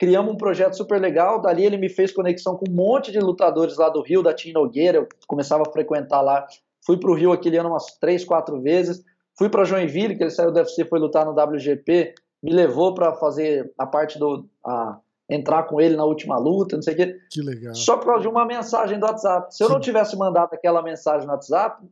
[0.00, 1.42] criamos um projeto super legal.
[1.42, 4.52] Dali ele me fez conexão com um monte de lutadores lá do Rio, da Tim
[4.52, 4.96] Nogueira.
[4.96, 6.46] Eu começava a frequentar lá.
[6.84, 9.04] Fui para o Rio aquele ano umas três, quatro vezes.
[9.36, 12.14] Fui para Joinville, que ele saiu do UFC, foi lutar no WGP.
[12.42, 14.48] Me levou para fazer a parte do.
[14.66, 14.98] A,
[15.32, 17.16] entrar com ele na última luta, não sei o quê.
[17.30, 17.72] Que legal.
[17.72, 19.54] Só por causa de uma mensagem do WhatsApp.
[19.54, 19.74] Se eu Sim.
[19.74, 21.86] não tivesse mandado aquela mensagem no WhatsApp,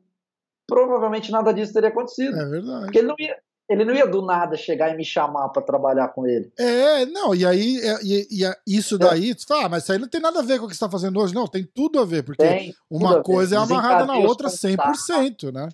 [0.66, 2.36] provavelmente nada disso teria acontecido.
[2.36, 2.84] É verdade.
[2.86, 3.36] Porque ele não ia,
[3.68, 6.50] ele não ia do nada chegar e me chamar para trabalhar com ele.
[6.58, 8.98] É, não, e aí é, e, e, isso é.
[8.98, 10.74] daí, tu fala, ah, mas isso aí não tem nada a ver com o que
[10.74, 11.34] você está fazendo hoje.
[11.34, 15.68] Não, tem tudo a ver, porque tem, uma coisa é amarrada na outra 100%, né?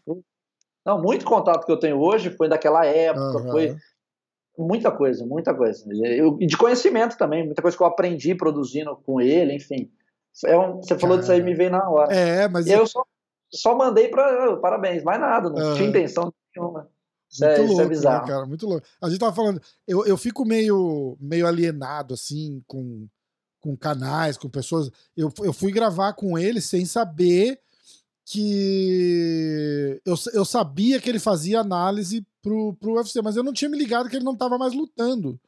[0.85, 3.50] Não, muito contato que eu tenho hoje foi daquela época, uhum.
[3.50, 3.76] foi
[4.59, 5.85] muita coisa, muita coisa.
[6.40, 9.90] E de conhecimento também, muita coisa que eu aprendi produzindo com ele, enfim.
[10.44, 12.12] É um, você falou disso aí, me veio na hora.
[12.12, 12.66] É, mas.
[12.66, 13.04] E eu só,
[13.52, 15.74] só mandei para parabéns, mais nada, não uhum.
[15.76, 16.88] tinha intenção nenhuma.
[17.35, 18.27] Isso muito é, louco, isso é bizarro.
[18.27, 18.47] Né, cara?
[18.47, 18.87] Muito louco.
[19.01, 23.09] A gente tava falando, eu, eu fico meio, meio alienado, assim, com,
[23.61, 24.88] com canais, com pessoas.
[25.16, 27.61] Eu, eu fui gravar com ele sem saber
[28.25, 30.01] que.
[30.05, 33.77] Eu, eu sabia que ele fazia análise pro, pro UFC, mas eu não tinha me
[33.77, 35.40] ligado que ele não tava mais lutando.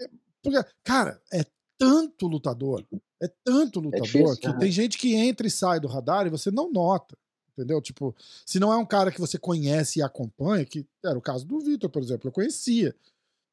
[0.00, 0.08] É,
[0.42, 1.44] porque, cara, é
[1.78, 2.86] tanto lutador,
[3.22, 4.58] é tanto é lutador é difícil, que né?
[4.58, 7.16] tem gente que entra e sai do radar e você não nota
[7.52, 7.80] entendeu?
[7.80, 11.46] Tipo, se não é um cara que você conhece e acompanha, que era o caso
[11.46, 12.94] do Vitor, por exemplo, eu conhecia.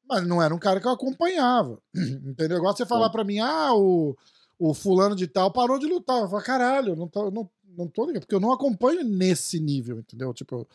[0.08, 1.78] Mas não era um cara que eu acompanhava.
[1.94, 2.56] Entendeu?
[2.56, 4.16] Agora você falar para mim, ah, o,
[4.58, 6.22] o fulano de tal parou de lutar.
[6.22, 9.98] Eu falo, caralho, não tô, não, não tô ligado, porque eu não acompanho nesse nível,
[9.98, 10.32] entendeu?
[10.32, 10.66] Tipo.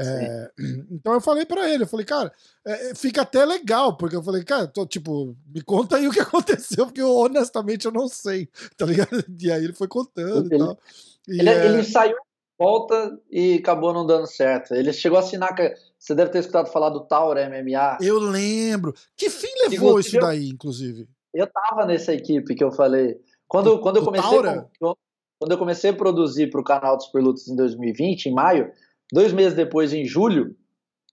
[0.00, 0.50] É,
[0.90, 2.32] então eu falei para ele, eu falei, cara,
[2.64, 6.20] é, fica até legal, porque eu falei, cara, tô, tipo, me conta aí o que
[6.20, 9.08] aconteceu, porque eu, honestamente eu não sei, tá ligado?
[9.40, 10.78] E aí ele foi contando ele, e tal.
[11.26, 11.66] E ele, é...
[11.66, 12.16] ele saiu
[12.58, 14.74] volta e acabou não dando certo.
[14.74, 15.54] Ele chegou a assinar.
[15.98, 17.98] Você deve ter escutado falar do Tauro MMA.
[18.00, 18.92] Eu lembro.
[19.16, 21.08] Que fim levou isso daí, inclusive?
[21.32, 23.16] Eu tava nessa equipe que eu falei.
[23.46, 24.38] Quando, quando eu comecei.
[24.80, 24.94] Com,
[25.38, 28.72] quando eu comecei a produzir para o canal dos Superlutas em 2020, em maio,
[29.12, 30.56] dois meses depois, em julho,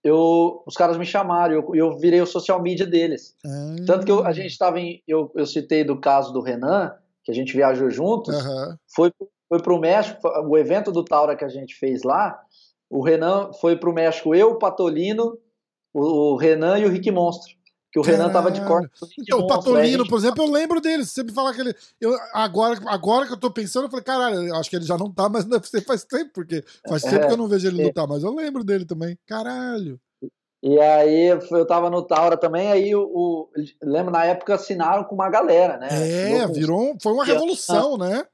[0.02, 3.36] eu, os caras me chamaram, eu, eu virei o social media deles.
[3.44, 3.76] Ah.
[3.86, 5.02] Tanto que eu, a gente estava em.
[5.06, 8.76] Eu, eu citei do caso do Renan, que a gente viajou juntos, uhum.
[8.94, 9.12] foi
[9.48, 12.40] foi para o México, o evento do Taura que a gente fez lá,
[12.90, 15.38] o Renan foi para o México, eu, o Patolino,
[15.92, 17.54] o, Renan e o Rick Monstro.
[17.92, 18.90] Que o Renan tava de corte.
[19.18, 21.02] Então, o Patolino, por exemplo, eu lembro dele.
[21.06, 21.74] Você me fala que ele.
[21.98, 25.10] Eu, agora, agora que eu tô pensando, eu falei, caralho, acho que ele já não
[25.10, 27.80] tá, mas deve ser faz tempo, porque faz é, tempo que eu não vejo ele
[27.80, 27.86] é.
[27.86, 29.18] lutar, mas eu lembro dele também.
[29.26, 29.98] Caralho.
[30.62, 33.48] E aí eu tava no Taura também, aí o, o
[33.82, 35.88] lembro na época assinaram com uma galera, né?
[35.90, 38.26] É, virou, foi uma revolução, né?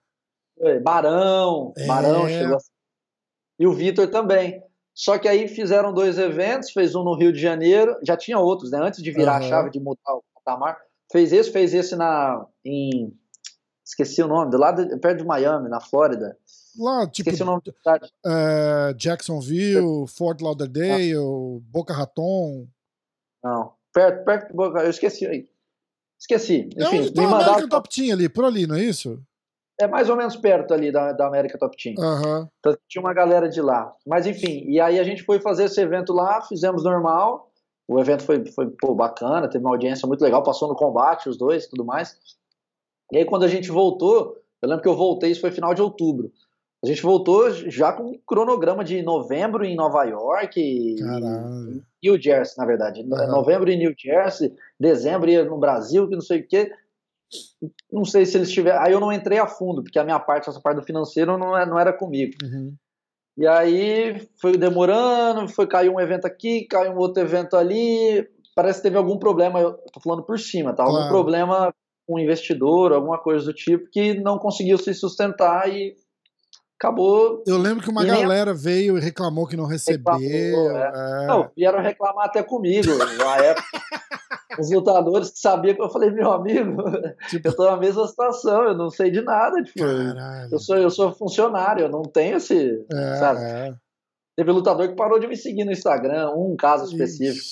[0.83, 1.87] Barão, é.
[1.87, 2.71] Barão chegou assim.
[3.59, 4.63] E o Vitor também.
[4.95, 8.71] Só que aí fizeram dois eventos, fez um no Rio de Janeiro, já tinha outros,
[8.71, 8.79] né?
[8.81, 9.47] Antes de virar uhum.
[9.47, 10.79] a chave de mudar o patamar.
[11.11, 12.47] Fez esse, fez esse na.
[12.65, 13.13] em.
[13.85, 16.37] Esqueci o nome, do lado perto de Miami, na Flórida.
[16.79, 17.29] Lá, tipo.
[17.29, 18.13] Esqueci o nome da cidade.
[18.25, 21.61] Uh, Jacksonville, Fort Lauderdale, ah.
[21.71, 22.67] Boca Raton.
[23.43, 24.83] Não, perto, perto de Boca.
[24.83, 25.49] Eu esqueci aí.
[26.19, 26.71] Esqueci.
[26.77, 27.69] É Enfim, é onde tá me mandaram...
[27.69, 29.21] Top Team ali, por ali, não é isso?
[29.83, 31.95] É mais ou menos perto ali da, da América Top Team.
[31.99, 32.47] Uhum.
[32.59, 33.93] Então, tinha uma galera de lá.
[34.07, 37.51] Mas enfim, e aí a gente foi fazer esse evento lá, fizemos normal.
[37.89, 41.37] O evento foi, foi pô, bacana, teve uma audiência muito legal, passou no combate os
[41.37, 42.17] dois tudo mais.
[43.13, 45.83] E aí quando a gente voltou, eu lembro que eu voltei, isso foi final de
[45.83, 46.31] outubro.
[46.85, 50.97] A gente voltou já com um cronograma de novembro em Nova York.
[50.99, 51.83] Caralho.
[52.03, 53.03] New Jersey, na verdade.
[53.03, 53.27] Uhum.
[53.29, 56.73] Novembro em New Jersey, dezembro ia no Brasil, que não sei o quê
[57.91, 58.81] não sei se eles tiveram.
[58.83, 61.57] Aí eu não entrei a fundo, porque a minha parte, essa parte do financeiro, não,
[61.57, 62.33] é, não era comigo.
[62.43, 62.75] Uhum.
[63.37, 68.29] E aí foi demorando, foi cair um evento aqui, caiu um outro evento ali.
[68.55, 70.83] Parece que teve algum problema, eu tô falando por cima, tá?
[70.83, 71.11] Algum claro.
[71.11, 71.75] problema
[72.07, 75.95] com um investidor, alguma coisa do tipo, que não conseguiu se sustentar e
[76.83, 77.45] acabou.
[77.47, 80.77] Eu lembro que uma galera veio e reclamou que não recebeu.
[80.77, 80.93] É.
[81.23, 81.27] É.
[81.27, 83.69] Não, vieram reclamar até comigo na época.
[84.59, 86.77] Os lutadores que sabiam que eu falei, meu amigo,
[87.31, 87.49] tipo...
[87.49, 89.63] eu tô na mesma situação, eu não sei de nada.
[89.63, 89.83] Tipo,
[90.51, 92.85] eu sou, eu sou funcionário, eu não tenho esse.
[92.93, 93.41] É, sabe?
[93.41, 93.75] É.
[94.37, 97.43] Teve lutador que parou de me seguir no Instagram, um caso específico.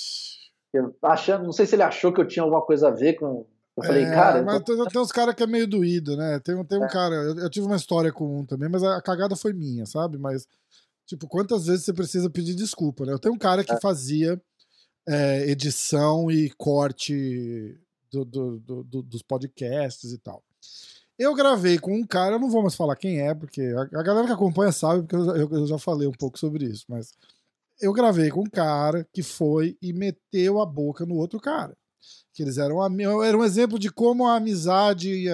[0.71, 3.47] Eu, achando, não sei se ele achou que eu tinha alguma coisa a ver com,
[3.81, 4.43] eu falei, é, cara.
[4.43, 4.85] Mas tô...
[4.85, 6.39] tem uns caras que é meio doído, né?
[6.39, 6.89] Tem, tem um é.
[6.89, 7.15] cara.
[7.15, 10.17] Eu, eu, tive uma história com um também, mas a cagada foi minha, sabe?
[10.17, 10.47] Mas,
[11.05, 13.13] tipo, quantas vezes você precisa pedir desculpa, né?
[13.13, 13.79] Eu tenho um cara que é.
[13.79, 14.41] fazia
[15.07, 17.79] é, edição e corte
[18.11, 20.43] do, do, do, dos podcasts e tal.
[21.17, 24.03] Eu gravei com um cara, eu não vou mais falar quem é, porque a, a
[24.03, 27.13] galera que acompanha sabe, porque eu, eu, eu já falei um pouco sobre isso, mas
[27.79, 31.75] eu gravei com um cara que foi e meteu a boca no outro cara
[32.33, 32.81] que eles eram
[33.23, 35.27] era um exemplo de como a amizade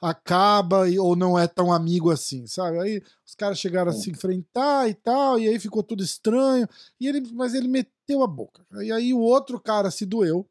[0.00, 2.78] acaba ou não é tão amigo assim, sabe?
[2.78, 6.68] Aí os caras chegaram a se enfrentar e tal, e aí ficou tudo estranho,
[7.00, 8.64] e ele, mas ele meteu a boca.
[8.82, 10.48] E aí o outro cara se doeu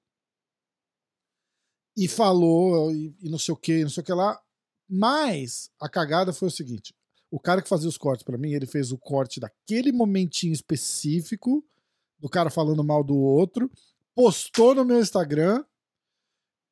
[1.96, 4.40] e falou e, e não sei o que, não sei o que lá.
[4.90, 6.94] Mas a cagada foi o seguinte:
[7.32, 11.64] o cara que fazia os cortes para mim, ele fez o corte daquele momentinho específico
[12.20, 13.70] do cara falando mal do outro,
[14.18, 15.64] postou no meu Instagram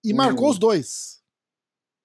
[0.04, 0.16] e hum.
[0.16, 1.22] marcou os dois.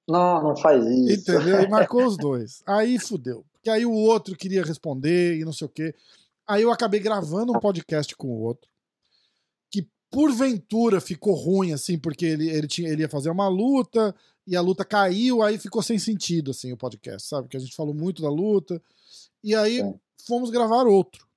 [0.07, 1.33] Não, não faz isso.
[1.33, 1.63] Entendeu?
[1.63, 2.63] E marcou os dois.
[2.67, 3.47] Aí fudeu.
[3.51, 5.95] Porque aí o outro queria responder e não sei o quê.
[6.47, 8.69] Aí eu acabei gravando um podcast com o outro.
[9.71, 14.15] Que porventura ficou ruim, assim, porque ele, ele, tinha, ele ia fazer uma luta
[14.47, 17.49] e a luta caiu, aí ficou sem sentido, assim, o podcast, sabe?
[17.49, 18.83] Que a gente falou muito da luta.
[19.43, 19.81] E aí
[20.27, 21.30] fomos gravar outro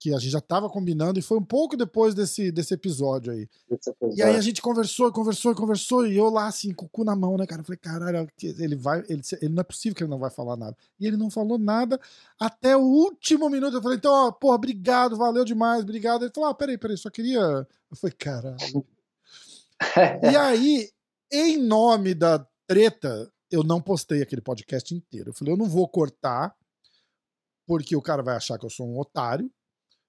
[0.00, 3.46] que a gente já estava combinando e foi um pouco depois desse, desse episódio aí.
[3.70, 4.16] Episódio.
[4.16, 7.14] E aí a gente conversou, conversou, conversou e eu lá assim, com o cu na
[7.14, 7.60] mão, né, cara?
[7.60, 10.56] Eu falei, caralho, ele vai, ele, ele não é possível que ele não vai falar
[10.56, 10.74] nada.
[10.98, 12.00] E ele não falou nada
[12.40, 13.76] até o último minuto.
[13.76, 16.24] Eu falei, então, ó, porra, obrigado, valeu demais, obrigado.
[16.24, 17.38] Ele falou, ah, peraí, peraí, só queria.
[17.38, 18.86] Eu falei, caralho.
[20.32, 20.88] e aí,
[21.30, 25.28] em nome da treta, eu não postei aquele podcast inteiro.
[25.28, 26.56] Eu falei, eu não vou cortar,
[27.66, 29.52] porque o cara vai achar que eu sou um otário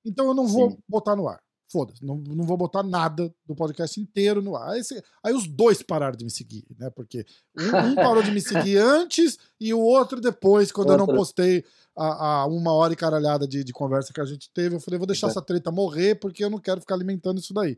[0.06, 0.78] então eu não vou Sim.
[0.88, 1.42] botar no ar.
[1.72, 4.72] foda-se, não, não vou botar nada do podcast inteiro no ar.
[4.72, 4.82] Aí,
[5.24, 6.90] aí, os dois pararam de me seguir, né?
[6.90, 7.26] Porque
[7.58, 11.04] um, um parou de me seguir antes e o outro depois, quando outro.
[11.04, 11.64] eu não postei
[11.96, 14.76] a, a, uma hora e caralhada de, de conversa que a gente teve.
[14.76, 15.30] Eu falei, vou deixar é.
[15.30, 17.78] essa treta morrer porque eu não quero ficar alimentando isso daí.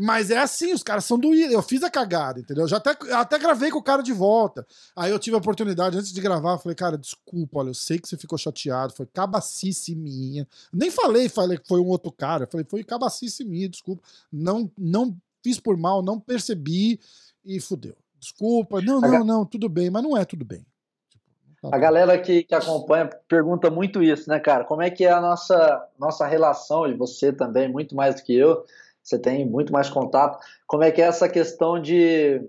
[0.00, 1.52] Mas é assim, os caras são doídos.
[1.52, 2.62] Eu fiz a cagada, entendeu?
[2.62, 4.64] Eu já até, até gravei com o cara de volta.
[4.94, 7.98] Aí eu tive a oportunidade, antes de gravar, eu falei, cara, desculpa, olha, eu sei
[7.98, 10.46] que você ficou chateado, foi cabacice minha.
[10.72, 12.44] Nem falei, falei que foi um outro cara.
[12.44, 14.00] Eu falei, foi cabacice minha, desculpa.
[14.32, 17.00] Não, não fiz por mal, não percebi
[17.44, 17.96] e fudeu.
[18.20, 20.64] Desculpa, não, não, não, tudo bem, mas não é tudo bem.
[21.56, 24.64] Tipo, tá a galera que, que acompanha pergunta muito isso, né, cara?
[24.64, 28.32] Como é que é a nossa, nossa relação, e você também, muito mais do que
[28.32, 28.64] eu,
[29.08, 30.38] você tem muito mais contato.
[30.66, 32.40] Como é que é essa questão de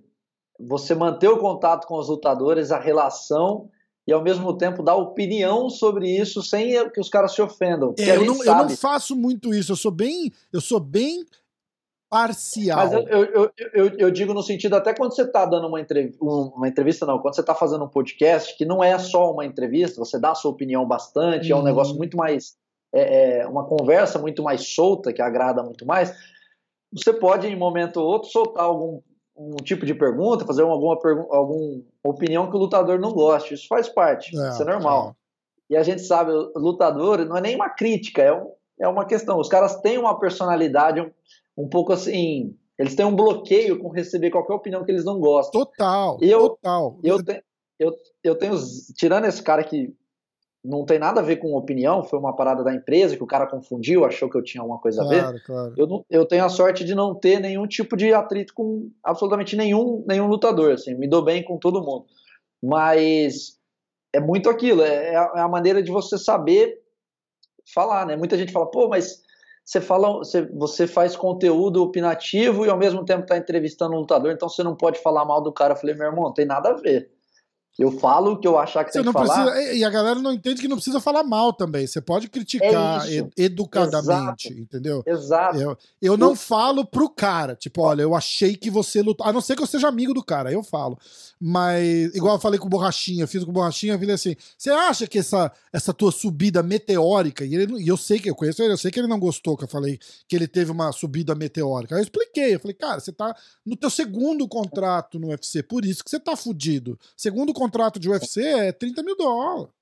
[0.59, 3.69] você manter o contato com os lutadores, a relação
[4.05, 7.93] e ao mesmo tempo dar opinião sobre isso sem que os caras se ofendam.
[7.97, 11.23] É, eu, não, eu, não, faço muito isso, eu sou bem, eu sou bem
[12.09, 12.77] parcial.
[12.77, 16.17] Mas eu, eu, eu, eu digo no sentido, até quando você está dando uma entrevista,
[16.23, 20.03] uma entrevista, não, quando você está fazendo um podcast, que não é só uma entrevista,
[20.03, 21.65] você dá a sua opinião bastante, é um uhum.
[21.65, 22.57] negócio muito mais.
[22.91, 26.11] É, é, uma conversa muito mais solta, que agrada muito mais
[26.91, 29.01] você pode, em um momento ou outro, soltar algum
[29.39, 30.99] um tipo de pergunta, fazer alguma,
[31.29, 33.53] alguma opinião que o lutador não goste.
[33.53, 35.15] Isso faz parte, é, isso é normal.
[35.69, 35.73] É.
[35.73, 39.05] E a gente sabe, o lutador não é nem uma crítica, é, um, é uma
[39.05, 39.39] questão.
[39.39, 41.09] Os caras têm uma personalidade um,
[41.57, 42.53] um pouco assim.
[42.77, 45.61] Eles têm um bloqueio com receber qualquer opinião que eles não gostam.
[45.61, 46.99] Total, eu, total.
[47.01, 47.41] Eu, te,
[47.79, 48.55] eu, eu tenho.
[48.97, 49.93] Tirando esse cara que
[50.63, 53.47] não tem nada a ver com opinião, foi uma parada da empresa que o cara
[53.47, 55.43] confundiu, achou que eu tinha alguma coisa claro, a ver.
[55.43, 55.73] Claro.
[55.77, 59.55] Eu, não, eu tenho a sorte de não ter nenhum tipo de atrito com absolutamente
[59.55, 62.05] nenhum, nenhum lutador, assim, me dou bem com todo mundo.
[62.61, 63.57] Mas
[64.13, 66.81] é muito aquilo, é, é a, é maneira de você saber
[67.73, 68.17] falar, né?
[68.17, 69.21] Muita gente fala, pô, mas
[69.63, 74.31] você fala, você, você faz conteúdo opinativo e ao mesmo tempo está entrevistando um lutador,
[74.31, 75.73] então você não pode falar mal do cara.
[75.73, 77.09] Eu falei, meu irmão, não tem nada a ver.
[77.79, 79.73] Eu falo o que eu achar que você tem que precisa, falar.
[79.73, 81.87] E a galera não entende que não precisa falar mal também.
[81.87, 84.61] Você pode criticar é educadamente, Exato.
[84.61, 85.01] entendeu?
[85.05, 85.57] Exato.
[85.57, 89.25] Eu, eu não falo pro cara, tipo, olha, eu achei que você lutou.
[89.25, 90.99] A não ser que eu seja amigo do cara, eu falo.
[91.39, 94.71] Mas, igual eu falei com o Borrachinha, fiz com o Borrachinha, eu falei assim: você
[94.71, 98.61] acha que essa, essa tua subida meteórica, e, ele, e eu sei que eu conheço
[98.61, 101.33] ele, eu sei que ele não gostou que eu falei que ele teve uma subida
[101.33, 101.95] meteórica.
[101.95, 103.33] Aí eu expliquei, eu falei, cara, você tá
[103.65, 106.99] no teu segundo contrato no UFC, por isso que você tá fudido.
[107.15, 107.68] Segundo contrato
[107.99, 109.73] de UFC é 30 mil dólares.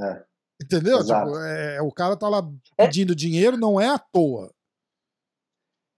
[0.00, 0.24] É.
[0.62, 0.98] Entendeu?
[1.00, 2.42] Tipo, é, o cara tá lá
[2.78, 2.86] é.
[2.86, 3.16] pedindo é.
[3.16, 4.50] dinheiro, não é à toa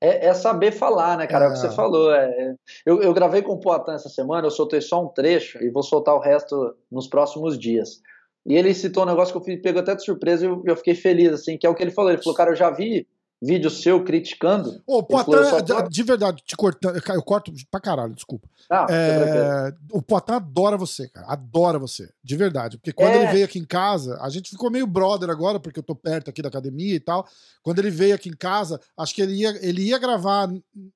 [0.00, 1.46] é, é, saber falar, né, cara?
[1.46, 1.72] É, o que você é.
[1.72, 2.12] falou.
[2.12, 2.54] É,
[2.86, 5.82] eu, eu gravei com o Poatan essa semana, eu soltei só um trecho e vou
[5.82, 8.00] soltar o resto nos próximos dias.
[8.46, 10.76] E ele citou um negócio que eu fiz, pegou até de surpresa e eu, eu,
[10.76, 12.10] fiquei feliz, assim, que é o que ele falou.
[12.10, 13.06] Ele falou, cara, eu já vi
[13.40, 14.82] vídeo seu criticando.
[14.86, 15.30] Ô, Poitin,
[15.64, 18.48] de, de, verdade, te cortando, eu corto pra caralho, desculpa.
[18.70, 21.26] Ah, é, o Poitin adora você, cara.
[21.28, 22.10] Adora você.
[22.22, 22.76] De verdade.
[22.76, 23.22] Porque quando é.
[23.22, 26.28] ele veio aqui em casa, a gente ficou meio brother agora, porque eu tô perto
[26.28, 27.26] aqui da academia e tal.
[27.62, 30.50] Quando ele veio aqui em casa, acho que ele ia, ele ia gravar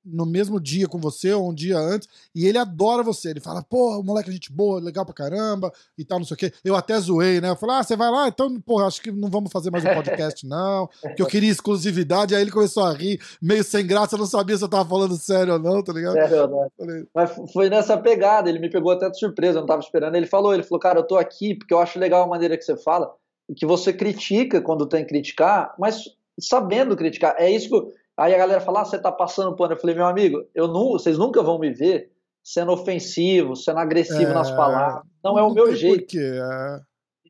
[0.05, 3.31] no mesmo dia com você, ou um dia antes, e ele adora você.
[3.31, 6.53] Ele fala, pô, moleque, gente boa, legal pra caramba, e tal, não sei o quê.
[6.65, 7.51] Eu até zoei, né?
[7.51, 8.29] Eu falei, ah, você vai lá?
[8.29, 10.89] Então, pô, acho que não vamos fazer mais um podcast, não.
[11.01, 14.57] Porque eu queria exclusividade aí ele começou a rir, meio sem graça, eu não sabia
[14.57, 16.15] se eu tava falando sério ou não, tá ligado?
[16.15, 16.69] Sério, não.
[16.77, 17.05] Falei...
[17.15, 20.15] Mas foi nessa pegada, ele me pegou até de surpresa, eu não tava esperando.
[20.15, 22.65] Ele falou, ele falou, cara, eu tô aqui porque eu acho legal a maneira que
[22.65, 23.13] você fala,
[23.49, 26.05] e que você critica quando tem que criticar, mas
[26.41, 27.35] sabendo criticar.
[27.39, 28.03] É isso que.
[28.17, 29.73] Aí a galera fala, ah, você tá passando pano.
[29.73, 32.11] Eu falei, meu amigo, eu não, vocês nunca vão me ver
[32.45, 34.35] sendo ofensivo, sendo agressivo é...
[34.35, 35.03] nas palavras.
[35.25, 36.01] Não é o meu jeito.
[36.01, 36.81] Porquê, é...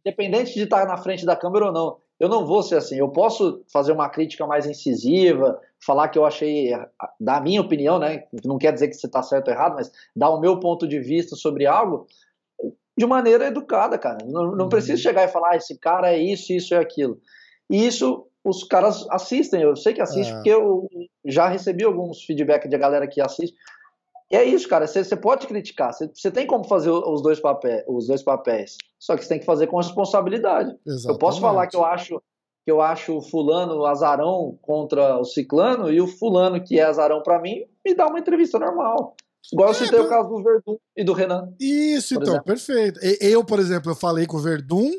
[0.04, 2.96] Independente de estar na frente da câmera ou não eu não vou ser assim.
[2.96, 6.70] Eu posso fazer uma crítica mais incisiva, falar que eu achei,
[7.18, 8.22] da minha opinião, né?
[8.44, 11.00] Não quer dizer que você está certo ou errado, mas dar o meu ponto de
[11.00, 12.06] vista sobre algo
[12.96, 14.18] de maneira educada, cara.
[14.24, 14.68] Não, não uhum.
[14.68, 17.20] preciso chegar e falar, ah, esse cara é isso, isso e aquilo.
[17.68, 20.34] E isso os caras assistem, eu sei que assistem, é.
[20.36, 20.88] porque eu
[21.24, 23.56] já recebi alguns feedback de galera que assiste.
[24.32, 24.86] E é isso, cara.
[24.86, 25.92] Você pode criticar.
[25.92, 28.78] Você tem como fazer os dois, papéis, os dois papéis.
[28.98, 30.74] Só que você tem que fazer com responsabilidade.
[30.86, 31.08] Exatamente.
[31.08, 32.22] Eu posso falar que eu acho
[32.64, 37.20] que eu acho o fulano azarão contra o ciclano e o fulano que é azarão
[37.20, 39.16] para mim me dá uma entrevista normal.
[39.52, 41.52] Igual eu é, citei o caso do Verdun e do Renan.
[41.58, 42.44] Isso, então, exemplo.
[42.44, 43.00] perfeito.
[43.20, 44.92] Eu, por exemplo, eu falei com o Verdun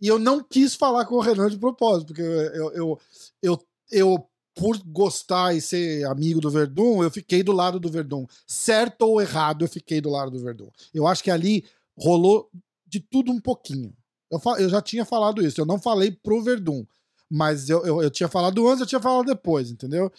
[0.00, 2.98] e eu não quis falar com o Renan de propósito, porque eu, eu,
[3.42, 3.58] eu,
[3.90, 4.28] eu
[4.58, 8.26] por gostar e ser amigo do Verdun, eu fiquei do lado do Verdun.
[8.44, 10.68] Certo ou errado, eu fiquei do lado do Verdun.
[10.92, 11.64] Eu acho que ali
[11.96, 12.50] rolou
[12.84, 13.94] de tudo um pouquinho.
[14.28, 16.84] Eu, eu já tinha falado isso, eu não falei pro Verdun.
[17.30, 20.10] Mas eu, eu, eu tinha falado antes, eu tinha falado depois, entendeu?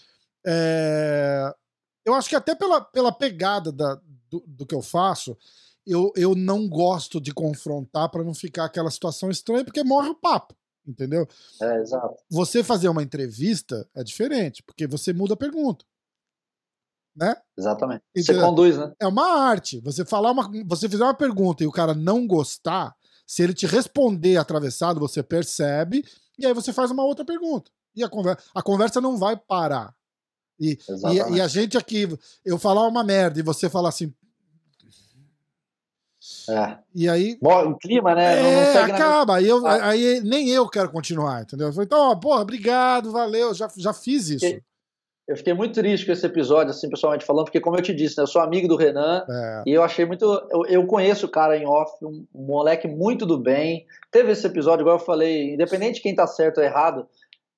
[0.45, 1.53] É,
[2.05, 5.35] eu acho que até pela, pela pegada da, do, do que eu faço,
[5.85, 10.15] eu, eu não gosto de confrontar para não ficar aquela situação estranha, porque morre o
[10.15, 10.55] papo,
[10.89, 11.27] entendeu?
[11.61, 12.15] É, exato.
[12.29, 15.85] Você fazer uma entrevista é diferente, porque você muda a pergunta.
[17.15, 17.35] Né?
[17.57, 18.03] Exatamente.
[18.15, 18.41] Entendeu?
[18.41, 18.93] Você conduz, né?
[19.01, 19.79] É uma arte.
[19.81, 22.95] Você falar uma, você fizer uma pergunta e o cara não gostar,
[23.27, 26.03] se ele te responder atravessado, você percebe
[26.37, 27.69] e aí você faz uma outra pergunta.
[27.95, 29.93] E a conversa, a conversa não vai parar.
[30.59, 30.77] E,
[31.11, 32.07] e, e a gente aqui,
[32.43, 34.13] eu falar uma merda e você falar assim,
[36.49, 36.77] É.
[36.95, 38.35] e aí Bom, o clima, né?
[38.35, 39.35] não, não é, na- acaba.
[39.37, 39.89] Aí, eu, Ah.
[39.89, 41.67] aí nem eu quero continuar, entendeu?
[41.67, 44.45] Eu falei, então, ó, porra, obrigado, valeu, já, já fiz isso.
[45.27, 48.17] Eu fiquei muito triste com esse episódio, assim, pessoalmente falando, porque, como eu te disse,
[48.17, 50.25] né, eu sou amigo do Renan É, e eu achei muito.
[50.49, 53.85] Eu, eu conheço o cara em off, um, um moleque muito do bem.
[54.11, 57.05] Teve esse episódio, igual eu falei, independente de quem tá certo ou errado,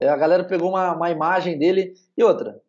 [0.01, 2.59] é, a galera pegou uma, uma imagem dele e outra.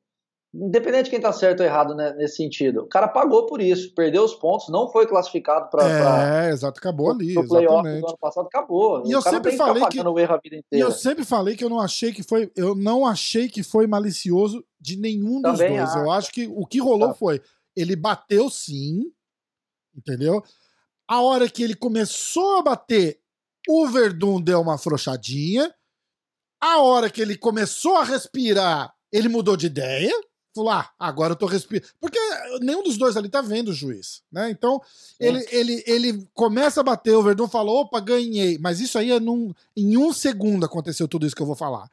[0.55, 3.95] Independente de quem tá certo ou errado né, nesse sentido, o cara pagou por isso,
[3.95, 8.19] perdeu os pontos, não foi classificado para é, exato, acabou ali, o playoff do ano
[8.19, 9.03] passado, acabou.
[9.07, 10.87] E o eu sempre falei que o erro a vida E inteira.
[10.87, 14.63] eu sempre falei que eu não achei que foi, eu não achei que foi malicioso
[14.79, 15.89] de nenhum dos Também dois.
[15.89, 15.99] acho.
[15.99, 17.15] Eu acho que o que rolou Tá.
[17.15, 17.41] foi,
[17.75, 19.05] ele bateu sim,
[19.97, 20.43] entendeu?
[21.09, 23.21] A hora que ele começou a bater,
[23.67, 25.75] o Verdun deu uma afrouxadinha.
[26.61, 30.13] A hora que ele começou a respirar, ele mudou de ideia.
[30.55, 31.89] Falou, ah, agora eu tô respirando.
[32.01, 32.19] Porque
[32.61, 34.51] nenhum dos dois ali tá vendo o juiz, né?
[34.51, 34.81] Então,
[35.19, 38.59] ele, ele, ele começa a bater, o Verdun fala, opa, ganhei.
[38.59, 41.89] Mas isso aí é num, em um segundo aconteceu tudo isso que eu vou falar.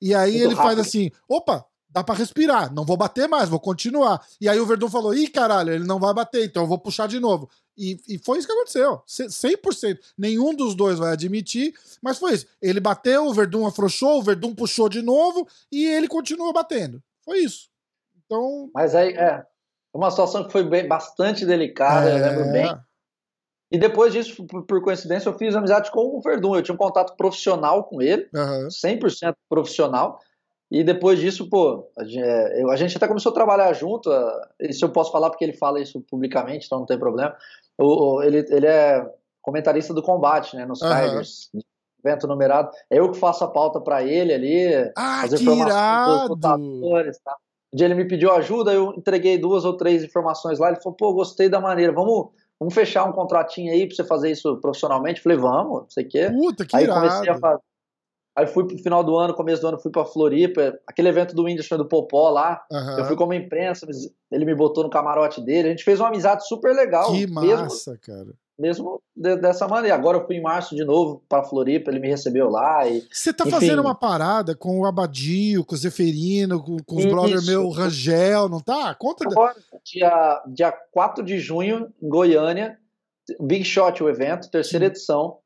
[0.00, 0.80] E aí Muito ele faz rápido.
[0.80, 4.24] assim, opa, dá pra respirar, não vou bater mais, vou continuar.
[4.40, 7.08] E aí o Verdun falou, ih, caralho, ele não vai bater, então eu vou puxar
[7.08, 7.48] de novo.
[7.76, 9.98] E, e foi isso que aconteceu, C- 100%.
[10.16, 12.46] Nenhum dos dois vai admitir, mas foi isso.
[12.62, 17.02] Ele bateu, o Verdun afrouxou, o Verdun puxou de novo e ele continuou batendo.
[17.24, 17.68] Foi isso.
[18.26, 19.44] Então, Mas aí, é.
[19.92, 22.76] Uma situação que foi bem- bastante delicada, eu lembro é, bem.
[23.70, 26.56] E depois disso, por, coincidência, eu fiz amizade com o Verdun.
[26.56, 28.68] Eu tinha um contato profissional com ele, aham.
[28.70, 30.18] 100% profissional.
[30.70, 34.10] E depois disso, pô, a gente, é, a gente até começou a trabalhar junto.
[34.60, 37.36] Isso eu posso falar porque ele fala isso publicamente, então não tem problema.
[37.78, 39.08] O- o- ele, ele é
[39.40, 40.80] comentarista do combate, né, nos.
[40.80, 41.50] Tigers,
[42.04, 42.70] evento numerado.
[42.90, 47.36] É eu que faço a pauta pra ele ali, Ah, as informações dos lutadores, tá?
[47.74, 50.68] Dia ele me pediu ajuda, eu entreguei duas ou três informações lá.
[50.68, 54.30] Ele falou, pô, gostei da maneira, vamos, vamos fechar um contratinho aí pra você fazer
[54.30, 55.18] isso profissionalmente.
[55.18, 56.30] Eu falei, vamos, não sei o quê.
[56.30, 57.40] Puta, que Aí comecei a irado.
[57.40, 57.60] fazer.
[58.36, 61.44] Aí fui pro final do ano, começo do ano, fui pra Floripa, aquele evento do
[61.44, 62.64] Whindersson do Popó lá.
[62.70, 62.98] Aham.
[62.98, 63.86] Eu fui como imprensa,
[64.30, 65.68] ele me botou no camarote dele.
[65.68, 67.12] A gente fez uma amizade super legal.
[67.12, 68.34] Que mesmo, massa, cara.
[68.58, 69.96] Mesmo de- dessa maneira.
[69.96, 72.86] Agora eu fui em março de novo pra Floripa, ele me recebeu lá.
[72.88, 73.50] E Você tá Enfim.
[73.52, 77.70] fazendo uma parada com o Abadio, com o Zeferino, com, com os brothers meu, o
[77.70, 78.94] Rangel, não tá?
[78.94, 79.24] Conta.
[79.28, 82.78] agora, dia, dia 4 de junho, em Goiânia,
[83.40, 84.90] Big Shot o evento, terceira Sim.
[84.90, 85.38] edição.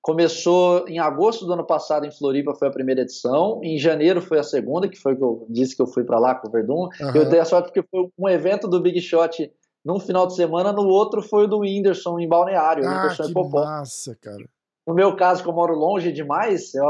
[0.00, 3.58] Começou em agosto do ano passado em Floripa, foi a primeira edição.
[3.64, 6.34] Em janeiro foi a segunda, que foi que eu disse que eu fui pra lá
[6.34, 6.88] com o Verdun.
[7.00, 7.16] Aham.
[7.16, 9.50] Eu dei a sorte porque foi um evento do Big Shot
[9.84, 13.32] num final de semana, no outro foi o do Whindersson em Balneário, Ah, Whindersson que
[13.32, 13.64] Popó.
[13.64, 14.44] massa, cara.
[14.86, 16.84] No meu caso, que eu moro longe demais, eu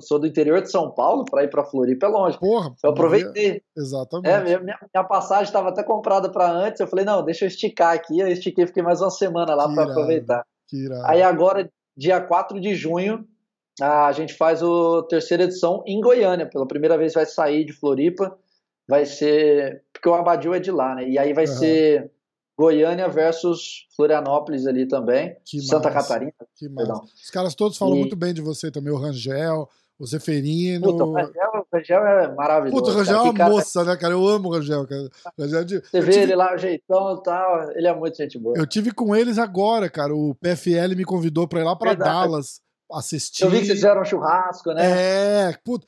[0.00, 2.36] sou- do interior de São Paulo, para ir para Floripa é longe.
[2.38, 2.74] Porra.
[2.82, 3.62] Eu aproveitei.
[3.76, 4.28] Exatamente.
[4.28, 4.58] É, minha,
[4.92, 6.80] minha- passagem estava até comprada para antes.
[6.80, 8.18] Eu falei, não, deixa eu esticar aqui.
[8.18, 10.44] Eu estiquei, fiquei mais uma semana lá para aproveitar.
[11.04, 13.24] Aí agora, dia 4 de junho,
[13.80, 16.46] a gente faz a terceira edição em Goiânia.
[16.50, 18.36] Pela primeira vez vai sair de Floripa.
[18.88, 19.82] Vai ser.
[19.92, 21.08] Porque o Abadio é de lá, né?
[21.08, 21.54] E aí vai Aham.
[21.56, 22.10] ser
[22.58, 25.36] Goiânia versus Florianópolis ali também.
[25.44, 26.08] Que Santa massa.
[26.08, 26.32] Catarina.
[26.56, 27.02] Que massa.
[27.22, 29.68] Os caras todos falam E- muito bem de você também, o Rangel,
[29.98, 30.82] o Zeferino.
[30.92, 32.76] Puta, o Rangel, o Rangel é maravilhoso.
[32.82, 33.04] Puta, o cara.
[33.04, 34.14] Rangel é Que uma cara- moça, né, cara?
[34.14, 35.02] Eu amo o Rangel, cara.
[35.36, 37.70] O Rangel é de- Você vê tive- ele lá, o jeitão e tal.
[37.72, 38.56] Ele é muito gente boa.
[38.56, 40.14] Eu tive com eles agora, cara.
[40.14, 42.10] O PFL me convidou pra ir lá pra Verdade.
[42.10, 42.60] Dallas
[42.92, 43.42] assistir.
[43.42, 45.48] Eu vi que vocês fizeram um churrasco, né?
[45.50, 45.84] É, puta,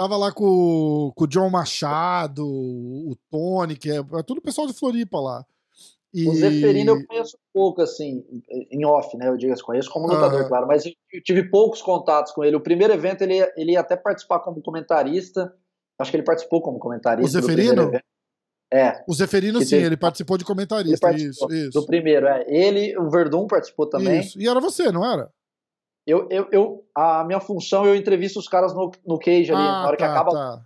[0.00, 4.72] tava lá com, com o John Machado, o Tony, que é, é tudo pessoal de
[4.72, 5.44] Floripa lá.
[6.12, 6.26] E...
[6.26, 8.24] O Zeferino eu conheço pouco, assim,
[8.70, 9.28] em off, né?
[9.28, 10.92] Eu digo assim, conheço como lutador, claro, mas eu
[11.22, 12.56] tive poucos contatos com ele.
[12.56, 15.54] O primeiro evento ele, ia- ele ia até participar como comentarista.
[15.98, 17.38] Acho que ele participou como comentarista.
[17.38, 17.92] O Zeferino?
[18.72, 21.06] É, O Zeferino, sim, teve- ele participou de comentarista.
[21.08, 21.78] participou isso, isso.
[21.78, 22.26] do primeiro.
[22.26, 22.44] É.
[22.48, 24.20] Ele, o Verdun participou também.
[24.20, 24.40] Isso.
[24.40, 25.30] E era você, não era?
[26.06, 29.86] Eu, eu, eu, a minha função, eu entrevisto os caras no, no cage ali, na
[29.86, 30.62] hora que tá, acaba tá.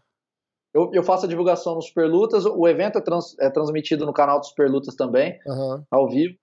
[0.74, 4.40] Eu, eu faço a divulgação no Superlutas, o evento é, trans- é transmitido no canal
[4.40, 5.84] do Superlutas também, Aham.
[5.88, 6.34] ao vivo.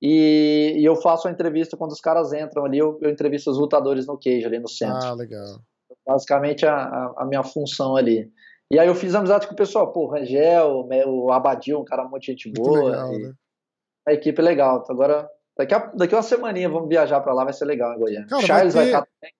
[0.00, 3.58] E, e eu faço a entrevista quando os caras entram ali, eu, eu entrevisto os
[3.58, 5.08] lutadores no cage ali no centro.
[5.08, 5.60] Ah, legal.
[6.06, 8.30] basicamente a, a, minha função ali.
[8.70, 12.04] E aí eu fiz amizade com o pessoal, pô, o Rangel, o Abadil, um cara
[12.04, 12.90] muito gente boa.
[12.90, 13.32] Legal, né?
[14.06, 14.84] A equipe é legal.
[14.88, 15.28] Agora,
[15.58, 18.28] daqui a, daqui a uma semaninha vamos viajar para lá, vai ser legal em Goiânia.
[18.28, 19.38] Cara, Charles vai, ter, vai estar também.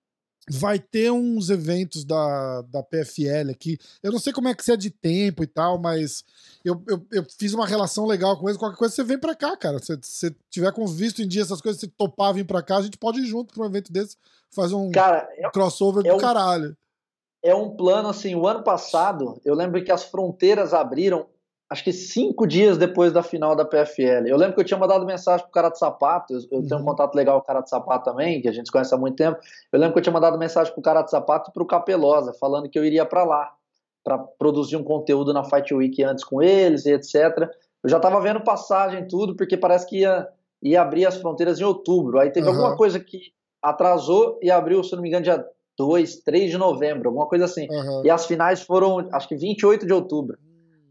[0.51, 3.79] Vai ter uns eventos da, da PFL aqui.
[4.03, 6.25] Eu não sei como é que você é de tempo e tal, mas
[6.65, 8.59] eu, eu, eu fiz uma relação legal com eles.
[8.59, 9.79] Qualquer coisa você vem para cá, cara.
[9.79, 12.83] Se você tiver com visto em dia essas coisas, se topar vir para cá, a
[12.83, 14.17] gente pode ir junto para um evento desse,
[14.51, 16.75] fazer um cara, é, crossover é do um, caralho.
[17.43, 18.35] É um plano assim.
[18.35, 21.27] O ano passado, eu lembro que as fronteiras abriram
[21.71, 24.27] acho que cinco dias depois da final da PFL.
[24.27, 26.67] Eu lembro que eu tinha mandado mensagem pro cara de sapato, eu, eu uhum.
[26.67, 26.91] tenho um uhum.
[26.91, 29.17] contato legal com o cara de sapato também, que a gente se conhece há muito
[29.17, 29.39] tempo.
[29.71, 32.69] Eu lembro que eu tinha mandado mensagem pro cara de sapato e pro Capelosa, falando
[32.69, 33.53] que eu iria para lá,
[34.03, 37.51] para produzir um conteúdo na Fight Week antes com eles e etc.
[37.83, 40.27] Eu já tava vendo passagem tudo, porque parece que ia,
[40.63, 42.19] ia abrir as fronteiras em outubro.
[42.19, 42.55] Aí teve uhum.
[42.55, 45.45] alguma coisa que atrasou e abriu, se não me engano, dia
[45.77, 47.69] 2, 3 de novembro, alguma coisa assim.
[47.71, 48.03] Uhum.
[48.05, 50.39] E as finais foram, acho que 28 de outubro.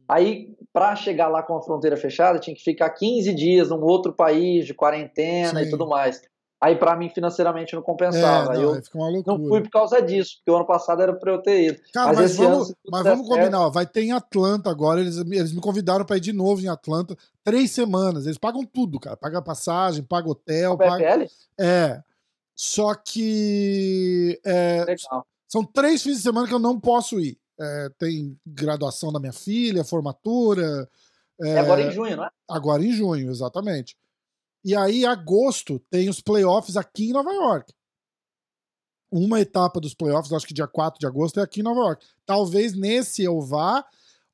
[0.07, 4.13] Aí para chegar lá com a fronteira fechada, tinha que ficar 15 dias num outro
[4.13, 5.65] país de quarentena Sim.
[5.65, 6.21] e tudo mais.
[6.61, 8.53] Aí para mim financeiramente não compensava.
[8.53, 11.41] É, não, eu não fui por causa disso, porque o ano passado era para eu
[11.41, 11.81] ter ido.
[11.91, 15.17] Cara, mas, mas vamos, ano, mas vamos combinar, ó, vai ter em Atlanta agora, eles,
[15.17, 19.17] eles me convidaram para ir de novo em Atlanta, três semanas, eles pagam tudo, cara,
[19.17, 21.27] paga passagem, paga hotel, paga...
[21.59, 21.99] É,
[22.55, 24.85] só que é,
[25.47, 29.33] são três fins de semana que eu não posso ir é, tem graduação da minha
[29.33, 30.89] filha, formatura.
[31.41, 32.29] É, é, agora em junho, não é?
[32.47, 33.95] Agora em junho, exatamente.
[34.63, 37.73] E aí, agosto, tem os playoffs aqui em Nova York.
[39.09, 42.05] Uma etapa dos playoffs, acho que dia 4 de agosto, é aqui em Nova York.
[42.25, 43.85] Talvez nesse eu vá,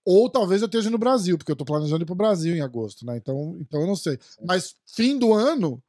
[0.04, 3.06] ou talvez eu esteja no Brasil, porque eu tô planejando ir pro Brasil em agosto,
[3.06, 3.16] né?
[3.18, 4.20] Então, então eu não sei.
[4.44, 5.82] Mas fim do ano,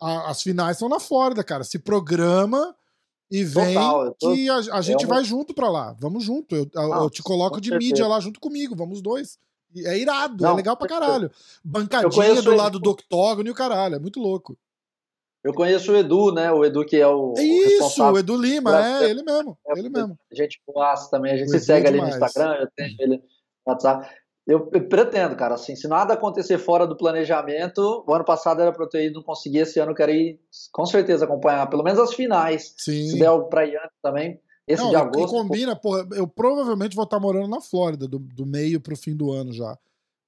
[0.00, 1.62] a, as finais são na Flórida, cara.
[1.62, 2.74] Se programa
[3.32, 4.34] e vem Total, tô...
[4.34, 5.14] que a, a é gente é uma...
[5.14, 5.96] vai junto pra lá.
[5.98, 6.54] Vamos junto.
[6.54, 7.90] Eu, eu te coloco de certeza.
[7.90, 8.76] mídia lá junto comigo.
[8.76, 9.38] Vamos dois.
[9.74, 11.30] É irado, é Não, é legal pra caralho.
[11.64, 13.94] Bancadinha do lado do octógono e o caralho.
[13.94, 14.54] É muito louco.
[15.42, 16.52] Eu conheço o Edu, né?
[16.52, 17.32] O Edu que é o.
[17.38, 19.58] Isso, o Edu Lima, é, ele mesmo.
[19.66, 20.18] É, ele mesmo.
[20.30, 22.96] A gente boaça também, a gente o se Edu segue ali no Instagram, eu tenho
[23.00, 23.22] ele no
[23.66, 24.08] WhatsApp.
[24.46, 28.72] Eu, eu, pretendo, cara, assim, se nada acontecer fora do planejamento, o ano passado era
[28.72, 30.40] pra eu ter ido, não consegui, esse ano eu quero ir,
[30.72, 32.74] com certeza, acompanhar, pelo menos as finais.
[32.76, 33.08] Sim.
[33.08, 34.40] Se der ir antes também.
[34.66, 35.30] Esse não, de agosto.
[35.30, 39.30] combina, pô, eu provavelmente vou estar morando na Flórida, do, do meio pro fim do
[39.30, 39.76] ano já.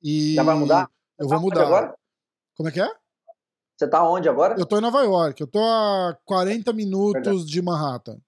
[0.03, 0.89] E já vai mudar?
[1.19, 1.67] Eu vou tá mudar.
[1.67, 1.95] Agora?
[2.57, 2.91] Como é que é?
[3.77, 4.55] Você tá onde agora?
[4.59, 7.47] Eu tô em Nova York, eu tô a 40 minutos Verdade.
[7.47, 8.19] de Manhattan.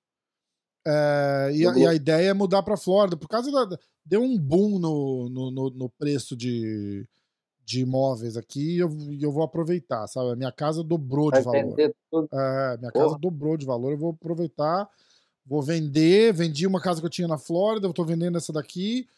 [0.89, 4.39] É, e, a, e, a, ideia é mudar para Flórida, por causa da, deu um
[4.39, 7.05] boom no, no, no, no preço de,
[7.65, 8.89] de imóveis aqui e eu,
[9.21, 10.31] eu vou aproveitar, sabe?
[10.31, 11.81] A minha casa dobrou Vai de valor.
[11.81, 13.05] É, minha Porra.
[13.05, 14.89] casa dobrou de valor, eu vou aproveitar,
[15.45, 19.09] vou vender, vendi uma casa que eu tinha na Flórida, eu tô vendendo essa daqui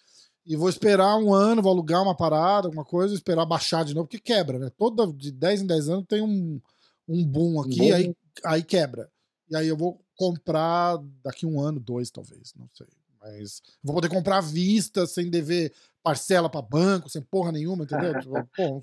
[0.46, 4.06] e vou esperar um ano, vou alugar uma parada, alguma coisa, esperar baixar de novo,
[4.06, 4.70] porque quebra, né?
[4.78, 6.58] Toda de 10 em 10 anos tem um,
[7.06, 9.10] um boom aqui, Aí, aí quebra.
[9.50, 12.88] E aí eu vou comprar daqui um ano, dois, talvez, não sei.
[13.20, 18.12] Mas vou poder comprar à vista, sem dever parcela para banco, sem porra nenhuma, entendeu?
[18.20, 18.82] Tipo, pô,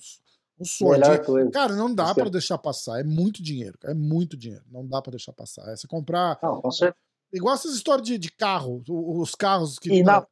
[0.59, 1.51] um, sonho.
[1.51, 2.99] Cara, não dá para deixar passar.
[2.99, 3.77] É muito dinheiro.
[3.83, 4.63] É muito dinheiro.
[4.71, 5.69] Não dá para deixar passar.
[5.69, 6.39] É você comprar.
[6.41, 6.61] Não,
[7.33, 10.25] Igual essas histórias de, de carro, os carros que, na...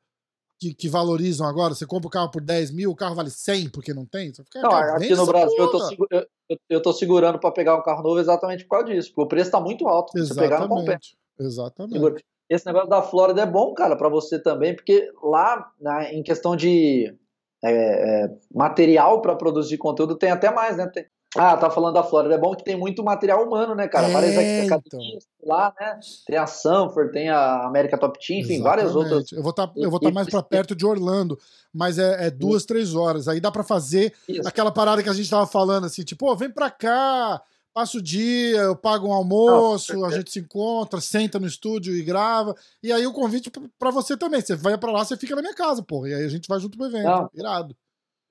[0.69, 1.73] que, que, valorizam agora.
[1.73, 4.33] Você compra o carro por 10 mil, o carro vale 100 porque não tem.
[4.33, 6.25] Fica, não, aqui no Brasil eu tô, eu,
[6.69, 9.09] eu tô segurando para pegar um carro novo exatamente por causa disso.
[9.09, 10.17] Porque o preço tá muito alto.
[10.17, 10.33] Exatamente.
[10.33, 11.09] Você pegar, não compensa.
[11.39, 16.21] Exatamente esse negócio da Flórida é bom, cara, para você também, porque lá, né, em
[16.21, 17.15] questão de
[17.63, 20.87] é, é, material para produzir conteúdo, tem até mais, né?
[20.87, 21.05] Tem,
[21.35, 22.35] ah, tá falando da Flórida.
[22.35, 24.07] É bom que tem muito material humano, né, cara?
[24.07, 24.99] É, várias academias então.
[25.43, 25.99] lá, né?
[26.27, 29.31] Tem a Sanford, tem a América Top Team, enfim, várias outras.
[29.31, 31.37] Eu vou estar tá, vou tá mais para perto de Orlando,
[31.73, 33.27] mas é, é duas, três horas.
[33.27, 34.47] Aí dá para fazer Isso.
[34.47, 37.41] aquela parada que a gente tava falando, assim, tipo, oh, vem pra cá,
[37.73, 41.95] passa o dia, eu pago um almoço, não, a gente se encontra, senta no estúdio
[41.95, 42.55] e grava.
[42.81, 44.39] E aí o convite para você também.
[44.39, 46.09] Você vai para lá, você fica na minha casa, porra.
[46.09, 47.05] E aí a gente vai junto pro evento.
[47.05, 47.29] Não.
[47.33, 47.75] Irado.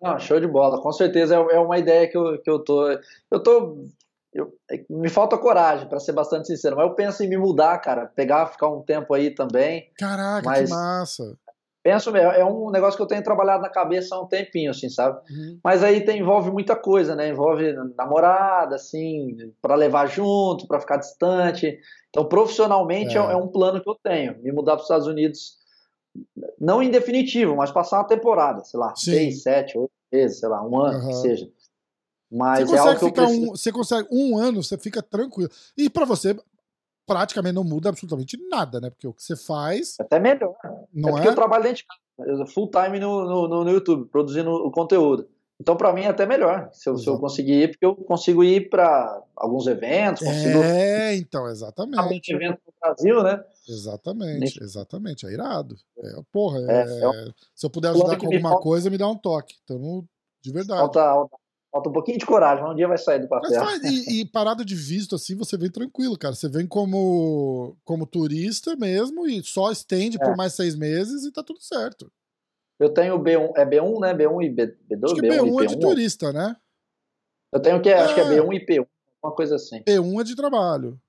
[0.02, 0.80] Não, show de bola.
[0.80, 2.88] Com certeza é, é uma ideia que eu, que eu tô.
[3.30, 3.86] Eu tô.
[4.34, 7.78] Eu, é, me falta coragem, para ser bastante sincero, mas eu penso em me mudar,
[7.78, 8.06] cara.
[8.06, 9.90] Pegar, ficar um tempo aí também.
[9.98, 10.70] Caraca, mas...
[10.70, 11.36] que massa
[11.82, 15.18] penso é um negócio que eu tenho trabalhado na cabeça há um tempinho, assim, sabe?
[15.30, 15.58] Uhum.
[15.62, 17.28] Mas aí tem, envolve muita coisa, né?
[17.28, 21.78] Envolve namorada, assim, para levar junto, para ficar distante.
[22.08, 23.20] Então, profissionalmente, é.
[23.20, 23.36] é.
[23.36, 24.40] um plano que eu tenho.
[24.42, 25.56] Me mudar para os Estados Unidos,
[26.60, 29.12] não em definitivo, mas passar uma temporada, sei lá, Sim.
[29.12, 31.08] seis, sete, oito meses, sei lá, um ano, uhum.
[31.08, 31.50] que seja.
[32.30, 35.50] Mas você é consegue, é ficar um, você consegue um ano, você fica tranquilo.
[35.76, 36.36] E para você,
[37.06, 38.90] praticamente não muda absolutamente nada, né?
[38.90, 39.96] Porque o que você faz.
[40.00, 40.54] Até melhor.
[40.92, 41.30] Não é porque é?
[41.30, 41.86] eu trabalho dentro de
[42.16, 45.28] casa, full time no, no, no YouTube, produzindo o conteúdo.
[45.60, 48.42] Então, para mim, é até melhor se eu, se eu conseguir ir, porque eu consigo
[48.42, 50.58] ir para alguns eventos, consigo.
[50.58, 52.32] É, então, exatamente.
[52.32, 53.44] evento no Brasil, né?
[53.68, 55.26] Exatamente, exatamente.
[55.26, 55.76] É irado.
[55.98, 58.98] É, porra, é, É, é um- se eu puder ajudar com alguma falta- coisa, me
[58.98, 59.54] dá um toque.
[59.64, 60.04] Então,
[60.42, 60.80] de verdade.
[60.80, 61.28] Falta,
[61.70, 63.64] falta um pouquinho de coragem, mas um dia vai sair do Mas papel.
[63.64, 66.34] faz- e, e parada de visto assim, você vem tranquilo, cara.
[66.34, 70.24] Você vem como, como turista mesmo e só estende É.
[70.24, 72.10] por mais seis meses e tá tudo certo.
[72.80, 74.12] Eu tenho B1, é B1, né?
[74.12, 75.80] B1 e B, B2, Acho que B1 B1 e é de P1.
[75.80, 76.56] turista, né?
[77.52, 78.28] Eu tenho que, acho que é É.
[78.28, 78.86] B1 e P1,
[79.22, 79.82] uma coisa assim.
[79.84, 81.00] P1 é de trabalho.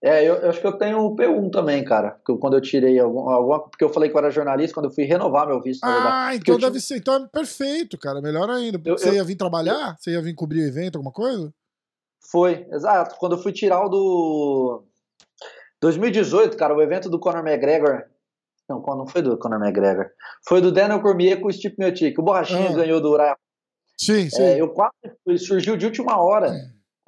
[0.00, 2.20] É, eu, eu acho que eu tenho o P1 também, cara.
[2.28, 3.60] Eu- quando eu tirei algum, alguma.
[3.68, 6.14] Porque eu falei que eu era jornalista, quando eu fui renovar meu visto, na verdade.
[6.16, 6.98] Ah, então deve ser.
[6.98, 8.20] Então é perfeito, cara.
[8.22, 8.80] Melhor ainda.
[8.84, 9.96] Eu- você ia vir trabalhar?
[9.98, 11.52] Você ia vir cobrir o evento, alguma coisa?
[12.30, 13.16] Foi, exato.
[13.18, 14.84] Quando eu fui tirar o do.
[15.80, 18.04] 2018, cara, o evento do Conor McGregor.
[18.68, 20.06] Não, não foi do Conor McGregor.
[20.46, 22.18] Foi do Daniel Cormier com o Steve Miocic.
[22.20, 22.74] O Borrachinha Ah.
[22.74, 23.36] ganhou do Uriah.
[23.96, 24.42] Sim, sim.
[24.42, 24.92] É, eu quase
[25.24, 26.52] fui- surgiu de última hora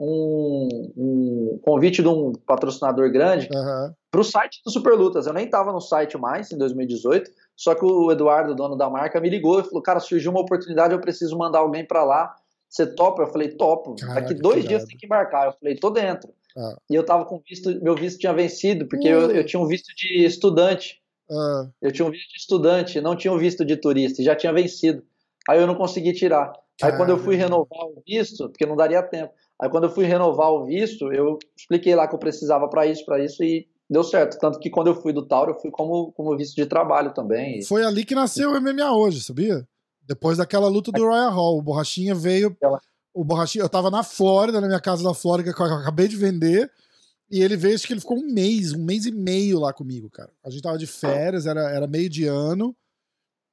[0.01, 3.95] um, um convite de um patrocinador grande Aham.
[4.11, 5.27] para o site do Superlutas.
[5.27, 9.21] Eu nem estava no site mais em 2018, só que o Eduardo, dono da marca,
[9.21, 12.35] me ligou e falou: Cara, surgiu uma oportunidade, eu preciso mandar alguém para lá.
[12.69, 13.23] Você topa?
[13.23, 13.95] Eu falei: Topo.
[13.97, 15.47] Caraca, Daqui dois dias tem que embarcar.
[15.47, 16.33] Eu falei: Tô dentro.
[16.57, 16.77] Ah.
[16.91, 19.13] E eu tava com visto, meu visto tinha vencido, porque Uh.
[19.13, 20.99] eu, eu tinha um visto de estudante.
[21.31, 24.35] Ah, Eu tinha um visto de estudante, não tinha um visto de turista, e já
[24.35, 25.05] tinha vencido.
[25.49, 26.53] Aí eu não consegui tirar.
[26.83, 29.33] Aí quando eu fui renovar o visto, porque não daria tempo.
[29.61, 33.05] Aí quando eu fui renovar o visto, eu expliquei lá que eu precisava para isso,
[33.05, 34.39] para isso e deu certo.
[34.39, 37.63] Tanto que quando eu fui do Tauro, eu fui como, como visto de trabalho também.
[37.63, 39.69] Foi ali que nasceu o MMA hoje, sabia?
[40.07, 41.59] Depois daquela luta do Royal Hall.
[41.59, 42.57] O Borrachinha veio.
[43.13, 46.17] O Borrachinha, eu tava na Flórida, na minha casa da Flórida, que eu acabei de
[46.17, 46.71] vender.
[47.31, 50.09] E ele veio, acho que ele ficou um mês, um mês e meio lá comigo,
[50.09, 50.31] cara.
[50.43, 52.75] A gente tava de férias, era, era meio de ano.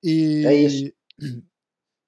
[0.02, 0.46] E.
[0.46, 0.92] É isso.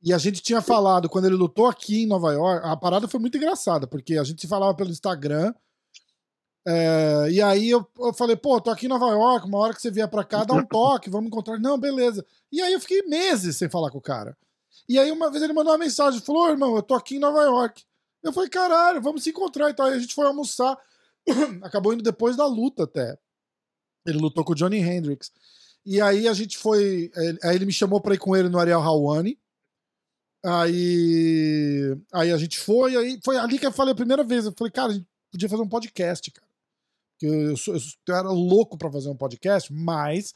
[0.01, 3.19] E a gente tinha falado, quando ele lutou aqui em Nova York, a parada foi
[3.19, 5.53] muito engraçada, porque a gente se falava pelo Instagram.
[6.65, 9.81] é, e aí eu, eu falei, pô, tô aqui em Nova York, uma hora que
[9.81, 11.59] você vier pra cá, dá um toque, vamos encontrar.
[11.59, 12.25] Não, beleza.
[12.51, 14.37] E aí eu fiquei meses sem falar com o cara.
[14.87, 17.19] E aí uma vez ele mandou uma mensagem, falou, "Ô, irmão, eu tô aqui em
[17.19, 17.83] Nova York.
[18.23, 19.69] Eu falei, caralho, vamos se encontrar.
[19.69, 20.77] Então aí a gente foi almoçar.
[21.61, 23.17] Acabou indo depois da luta até.
[24.05, 25.31] Ele lutou com o Johnny Hendricks.
[25.85, 27.11] E aí a gente foi.
[27.43, 29.39] Aí ele me chamou pra ir com ele no Ariel Hawani.
[30.43, 34.45] Aí, aí a gente foi, aí foi ali que eu falei a primeira vez.
[34.45, 36.47] Eu falei, cara, a gente podia fazer um podcast, cara.
[37.21, 40.33] Eu, eu, sou- eu era louco pra fazer um podcast, mas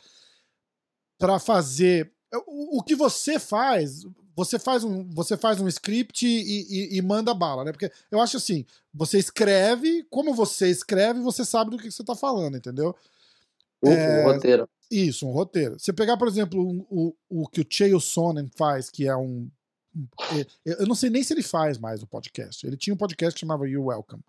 [1.18, 2.12] pra fazer.
[2.48, 4.04] O, o que você faz,
[4.36, 7.72] você faz um, você faz um script e, e- e manda bala, né?
[7.72, 12.16] Porque eu acho assim, você escreve, como você escreve, você sabe do que você tá
[12.16, 12.96] falando, entendeu?
[13.82, 14.70] o, É, o roteiro.
[14.92, 15.80] Isso, um roteiro.
[15.80, 19.50] Você pegar, por exemplo, um- o, o que o Chael Sonnen faz, que é um.
[19.96, 20.08] Um-
[20.66, 22.66] eu não sei nem se ele faz mais o podcast.
[22.66, 24.24] Ele tinha um podcast que chamava You Welcome.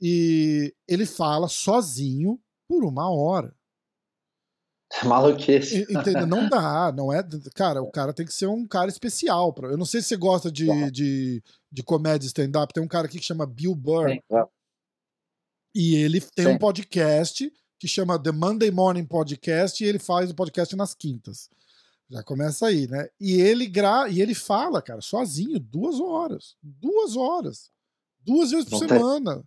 [0.00, 3.54] E ele fala sozinho por uma hora.
[5.04, 5.86] Maluquice.
[5.88, 6.26] E- Entendeu?
[6.26, 7.26] Não dá, não é.
[7.54, 9.52] Cara, o cara tem que ser um cara especial.
[9.52, 12.72] Pra, eu não sei se você gosta de, de, de comédia stand-up.
[12.74, 14.10] Tem um cara aqui que chama Bill Burr.
[14.10, 14.20] Sim.
[15.74, 16.52] E ele tem Sim.
[16.52, 21.48] um podcast que chama The Monday Morning Podcast e ele faz o podcast nas quintas.
[22.12, 23.08] Já começa aí, né?
[23.18, 24.06] E ele gra...
[24.06, 26.56] e ele fala, cara, sozinho, duas horas.
[26.62, 27.70] Duas horas.
[28.20, 28.98] Duas vezes por Não tem.
[28.98, 29.42] semana.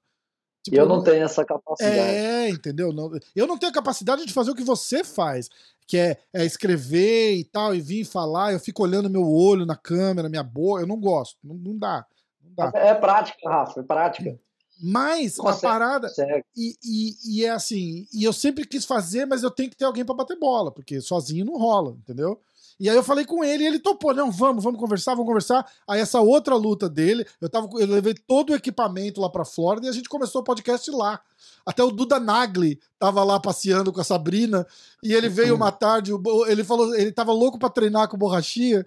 [0.68, 1.96] E Tipo, eu não tenho essa capacidade.
[1.96, 2.92] É, entendeu?
[2.92, 5.48] Não- eu não tenho a capacidade de fazer o que você faz,
[5.86, 9.76] que é, é escrever e tal, e vir falar, eu fico olhando meu olho na
[9.76, 11.38] câmera, minha boca, eu não gosto.
[11.44, 12.04] Não, não dá.
[12.44, 12.80] Não dá.
[12.80, 14.40] É prática, Rafa, é prática.
[14.82, 15.62] Mas a Consegue.
[15.62, 16.10] parada.
[16.10, 16.44] Sério.
[16.58, 19.86] E, e, e é assim, e eu sempre quis fazer, mas eu tenho que ter
[19.86, 22.42] alguém pra bater bola, porque sozinho não rola, entendeu?
[22.80, 25.66] E aí eu falei com ele e ele topou, não, vamos, vamos conversar, vamos conversar.
[25.88, 29.88] Aí essa outra luta dele, eu tava, eu levei todo o equipamento lá pra Flórida
[29.88, 31.22] e a gente começou o podcast lá.
[31.66, 34.68] Até o Duda Nagli tava lá passeando com a Sabrina
[35.02, 36.12] e ele veio uma tarde,
[36.48, 38.86] ele falou, ele tava louco pra treinar com o Borrachinha.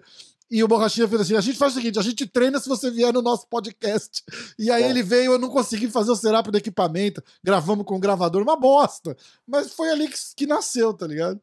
[0.51, 2.89] E o Borrachinha fez assim: a gente faz o seguinte, a gente treina se você
[2.89, 4.23] vier no nosso podcast.
[4.57, 4.89] E aí É.
[4.89, 8.55] ele veio, eu não consegui fazer o setup do equipamento, gravamos com o gravador, uma
[8.55, 9.15] bosta.
[9.47, 11.39] Mas foi ali que, que nasceu, tá ligado?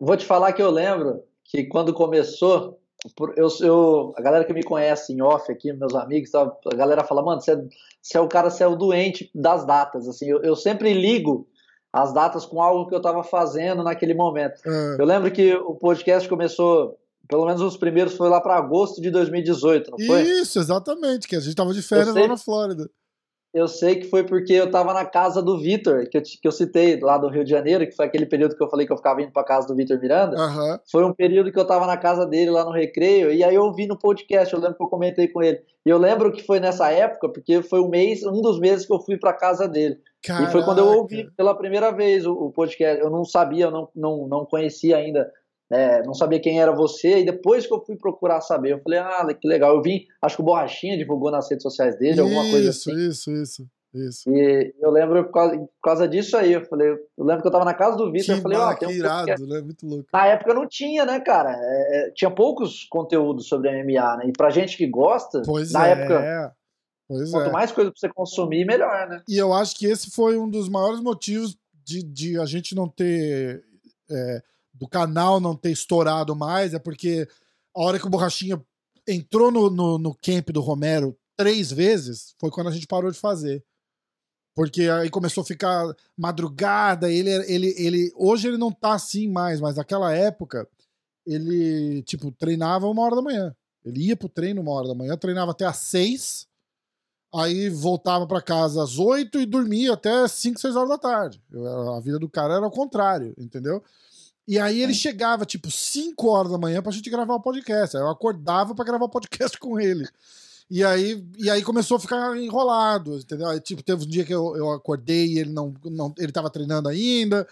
[0.00, 1.22] Vou te falar que eu lembro
[1.54, 2.80] que quando começou,
[3.36, 7.22] eu, eu- a galera que me conhece em off aqui, meus amigos, a galera fala,
[7.22, 7.64] mano, você é,
[8.02, 10.08] você é o cara, você é o doente das datas.
[10.08, 11.46] Assim, eu, eu sempre ligo
[11.92, 14.60] as datas com algo que eu estava fazendo naquele momento.
[14.66, 16.98] É, Eu lembro que o podcast começou,
[17.28, 20.22] pelo menos os primeiros foi lá para agosto de 2018, não foi?
[20.22, 22.90] Isso, exatamente, que a gente tava de férias lá na Flórida.
[23.54, 26.50] Eu sei que foi porque eu tava na casa do Vitor, que eu, que eu
[26.50, 28.96] citei lá do Rio de Janeiro, que foi aquele período que eu falei que eu
[28.96, 30.36] ficava indo pra casa do Vitor Miranda.
[30.36, 30.80] Aham.
[30.90, 33.72] Foi um período que eu tava na casa dele lá no Recreio, e aí eu
[33.72, 35.62] vi no podcast, eu lembro que eu comentei com ele.
[35.86, 38.92] E eu lembro que foi nessa época, porque foi um mês, um dos meses que
[38.92, 39.98] eu fui pra casa dele.
[40.28, 41.34] E foi quando eu ouvi Caraca.
[41.36, 43.00] pela primeira vez o, o podcast.
[43.00, 45.30] Eu não sabia, eu não, não, não conhecia ainda,
[45.70, 47.20] é, não sabia quem era você.
[47.20, 49.74] E depois que eu fui procurar saber, eu falei, ah, que legal.
[49.76, 53.08] Eu vi, acho que o Borrachinha divulgou nas redes sociais dele, alguma coisa Isso, assim.
[53.08, 54.30] isso, isso, isso.
[54.30, 56.52] E eu lembro por causa, por causa disso aí.
[56.52, 58.26] Eu falei, eu lembro que eu tava na casa do Vitor.
[58.26, 59.46] Que, Eu falei, ó, ma- tem que um irado, podcast.
[59.48, 59.60] né?
[59.60, 60.06] Muito louco.
[60.12, 61.54] Na época não tinha, né, cara?
[61.56, 64.24] É, é, tinha poucos conteúdos sobre MMA, né?
[64.28, 65.90] E pra gente que gosta, Pois na é.
[65.92, 66.54] época,
[67.06, 67.52] Pois quanto é.
[67.52, 69.22] mais coisa pra você consumir, melhor, né?
[69.28, 72.88] E eu acho que esse foi um dos maiores motivos de, de a gente não
[72.88, 73.62] ter.
[74.10, 74.42] é,
[74.74, 77.26] do canal não ter estourado mais, é porque
[77.74, 78.60] a hora que o Borrachinha
[79.06, 83.18] entrou no, no, no camp do Romero três vezes foi quando a gente parou de
[83.18, 83.64] fazer.
[84.56, 85.84] Porque aí começou a ficar
[86.16, 88.12] madrugada, ele, ele, ele.
[88.16, 90.68] Hoje ele não tá assim mais, mas naquela época
[91.26, 93.54] ele, tipo, treinava uma hora da manhã.
[93.84, 96.46] Ele ia pro treino uma hora da manhã, treinava até às seis,
[97.34, 101.42] aí voltava pra casa às oito e dormia até cinco, seis horas da tarde.
[101.50, 103.82] Eu- a vida do cara era ao contrário, entendeu?
[104.46, 107.96] E aí ele chegava, tipo, 5 horas da manhã pra gente gravar o podcast.
[107.96, 110.06] Aí eu acordava pra gravar o podcast com ele.
[110.70, 113.48] E aí, e aí começou a ficar enrolado, entendeu?
[113.48, 116.14] Aí, tipo, teve um dia que eu, eu acordei e ele não, não.
[116.18, 117.46] Ele tava treinando ainda.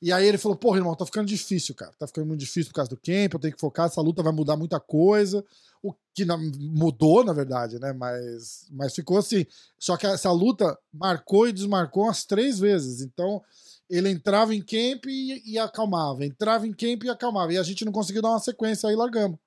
[0.00, 1.92] E aí ele falou, porra, irmão, tá ficando difícil, cara.
[1.98, 4.32] Tá ficando muito difícil por causa do camp, eu tenho que focar, essa luta vai
[4.32, 5.44] mudar muita coisa.
[5.82, 7.92] O que não, mudou, na verdade, né?
[7.92, 9.44] Mas, mas ficou assim.
[9.78, 13.00] Só que essa luta marcou e desmarcou umas três vezes.
[13.00, 13.42] Então,
[13.90, 16.24] ele entrava em camp e, e acalmava.
[16.24, 17.52] Entrava em camp e acalmava.
[17.52, 19.38] E a gente não conseguiu dar uma sequência aí largamos.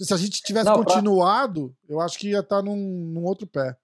[0.00, 3.46] Se a gente tivesse Não, pra- continuado, eu acho que ia estar num, num outro
[3.46, 3.76] pé.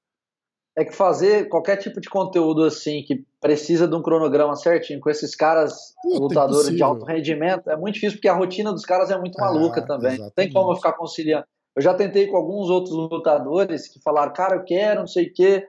[0.77, 5.09] É que fazer qualquer tipo de conteúdo assim que precisa de um cronograma certinho com
[5.09, 6.87] esses caras Puta, lutadores de impossível.
[6.87, 10.19] alto rendimento é muito difícil porque a rotina dos caras é muito É, maluca também.
[10.19, 10.53] Não tem exatamente.
[10.53, 11.45] como eu ficar conciliando.
[11.77, 15.33] Eu já tentei com alguns outros lutadores que falaram, cara, eu quero, não sei o
[15.33, 15.67] quê.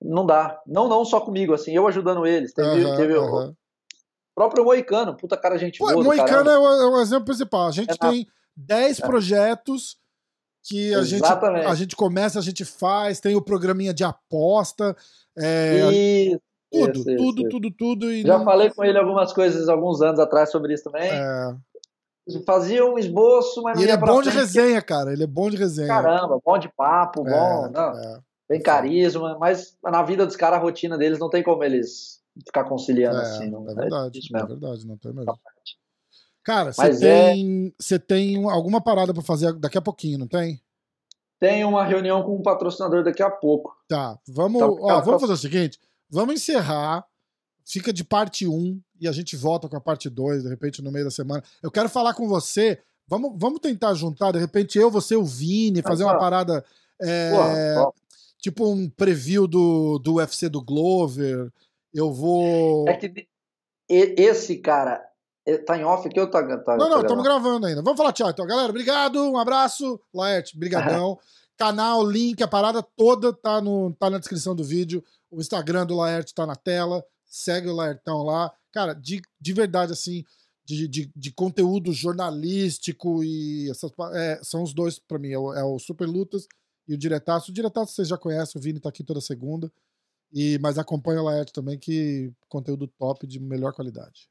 [0.00, 0.60] Não dá.
[0.66, 2.52] Não, não só comigo, assim, eu ajudando eles.
[2.52, 3.54] Teve, Aham, teve o aham.
[4.34, 6.02] próprio Moicano, puta cara, gente boa.
[6.02, 7.66] Moicano é o, é o exemplo principal.
[7.68, 8.26] A gente É, tem
[8.56, 9.96] 10 projetos
[10.62, 14.96] que a gente, a gente começa, a gente faz, tem o programinha de aposta,
[15.38, 16.40] é, Isso,
[16.72, 17.48] tudo, isso, tudo, isso.
[17.48, 18.12] tudo, tudo.
[18.12, 21.08] E Já não- falei com ele algumas coisas alguns anos atrás sobre isso também.
[21.12, 21.54] é,
[22.44, 25.12] Fazia um esboço, mas não E ele ia é bom de resenha, cara.
[25.12, 25.86] Ele é bom de resenha.
[25.86, 28.18] Caramba, bom de papo, É, bom, não, é,
[28.48, 32.64] tem carisma, mas na vida dos caras, a rotina deles não tem como eles ficar
[32.64, 33.50] conciliando é, assim.
[33.50, 34.60] Não, é verdade, difícil é mesmo.
[34.60, 35.38] verdade, não tem mesmo.
[36.44, 37.74] Cara, você Mas é- tem,
[38.06, 40.62] tem um- alguma parada pra fazer daqui a pouquinho, não tem?
[41.40, 43.76] Tem uma reunião com um patrocinador daqui a pouco.
[43.88, 45.78] Tá, vamos, Então, ó, cara, vamos fazer o seguinte,
[46.08, 47.04] vamos encerrar,
[47.64, 50.92] fica de parte 1 e a gente volta com a parte 2, de repente, no
[50.92, 51.42] meio da semana.
[51.62, 55.82] Eu quero falar com você, vamos, vamos tentar juntar, de repente, eu, você, o Vini,
[55.82, 56.18] fazer uma tá.
[56.18, 56.64] parada,
[57.02, 57.30] é,
[57.74, 57.92] Porra, ó,
[58.46, 61.52] tipo um preview do, do UFC do Glover,
[61.92, 62.88] eu vou...
[62.88, 63.26] é que
[63.88, 65.04] esse cara
[65.44, 67.22] ele tá em off aqui ou tá, tá Não, não, tá estamos gravando?
[67.22, 67.82] gravando ainda.
[67.82, 68.46] Vamos falar tchau, então.
[68.46, 70.00] Galera, obrigado, um abraço.
[70.14, 71.18] Laerte, brigadão.
[71.58, 75.02] Canal, link, a parada toda tá, no, tá na descrição do vídeo.
[75.30, 77.04] O Instagram do Laerte tá na tela.
[77.24, 78.52] Segue o Laertão lá.
[78.72, 80.24] Cara, de, de verdade, assim,
[80.64, 85.30] de, de, de conteúdo jornalístico e essas, é, são os dois pra mim.
[85.30, 86.46] É o, é o Super Lutas
[86.88, 87.50] e o Diretaço.
[87.50, 89.70] O Diretaço vocês já conhecem, o Vini tá aqui toda segunda.
[90.32, 94.28] E, mas acompanha o Laerte também, que conteúdo top de melhor qualidade.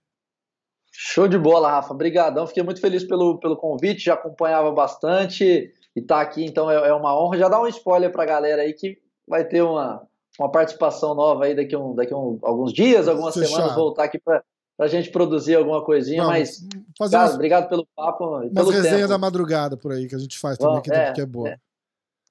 [0.91, 1.93] Show de bola, Rafa.
[1.93, 2.45] Obrigadão.
[2.47, 6.93] Fiquei muito feliz pelo, pelo convite, já acompanhava bastante e tá aqui, então é, é
[6.93, 7.37] uma honra.
[7.37, 8.97] Já dá um spoiler pra galera aí que
[9.27, 10.05] vai ter uma,
[10.39, 13.51] uma participação nova aí daqui a um, daqui a um, alguns dias, algumas Fechado.
[13.55, 14.43] semanas, voltar aqui pra,
[14.77, 18.69] pra gente produzir alguma coisinha, Vamos mas, fazer cara, umas, obrigado pelo papo umas pelo
[18.69, 19.09] resenhas tempo.
[19.09, 21.49] da madrugada por aí que a gente faz também, Vamos, que, é, que é boa.
[21.49, 21.57] é.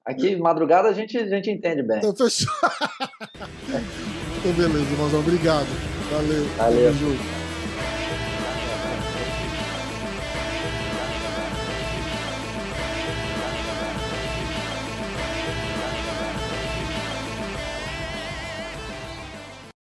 [0.05, 1.97] Aqui, madrugada, a gente, a gente entende bem.
[1.97, 2.53] Então, fechou.
[4.39, 5.19] então, beleza, irmãozão.
[5.19, 5.67] Obrigado.
[6.11, 6.45] Valeu.
[6.57, 7.44] Valeu.